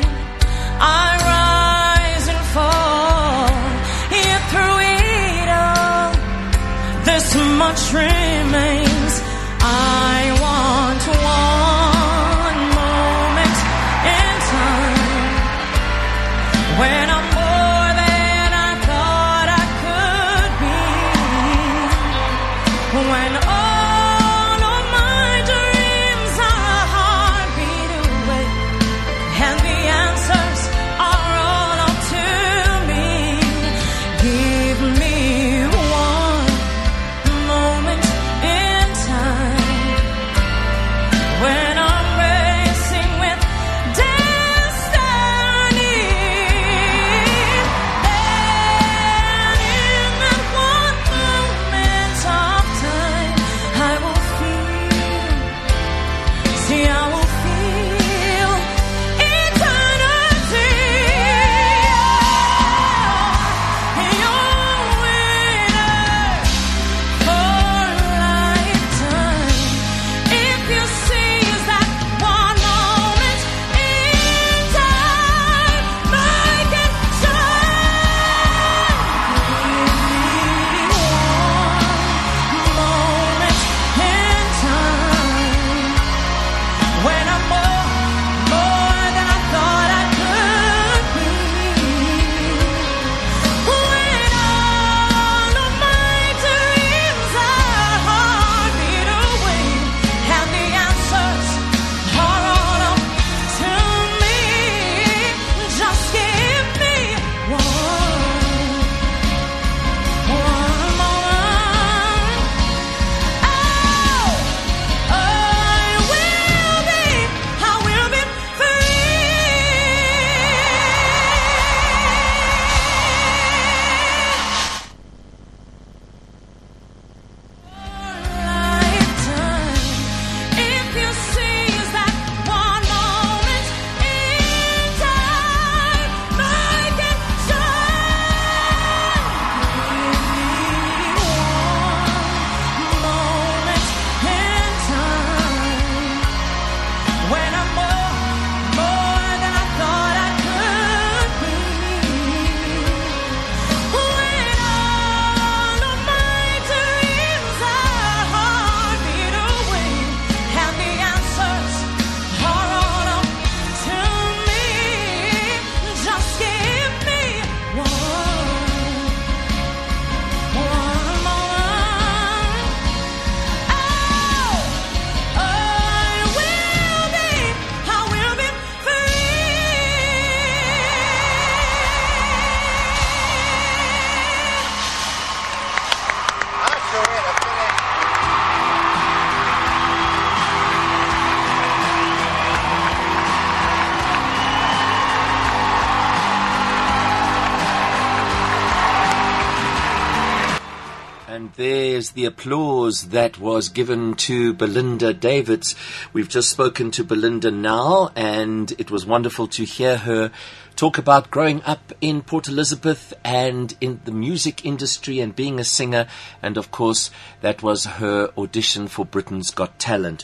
The 202.12 202.25
applause 202.25 203.09
that 203.09 203.38
was 203.38 203.68
given 203.68 204.14
to 204.14 204.53
Belinda 204.53 205.12
Davids. 205.14 205.75
We've 206.12 206.29
just 206.29 206.51
spoken 206.51 206.90
to 206.92 207.05
Belinda 207.05 207.51
now, 207.51 208.11
and 208.14 208.70
it 208.79 208.90
was 208.90 209.07
wonderful 209.07 209.48
to 209.48 209.64
hear 209.64 209.98
her 209.98 210.31
talk 210.77 210.98
about 210.98 211.31
growing 211.31 211.62
up 211.64 211.92
in 212.01 212.22
Port 212.22 212.48
Elizabeth 212.48 213.14
and 213.25 213.75
in 213.81 214.01
the 214.05 214.12
music 214.12 214.64
industry 214.64 215.20
and 215.20 215.35
being 215.35 215.59
a 215.59 215.64
singer. 215.64 216.07
And 216.42 216.57
of 216.57 216.70
course, 216.70 217.11
that 217.40 217.62
was 217.62 217.85
her 217.85 218.31
audition 218.37 218.88
for 218.88 219.05
Britain's 219.05 219.51
Got 219.51 219.79
Talent. 219.79 220.20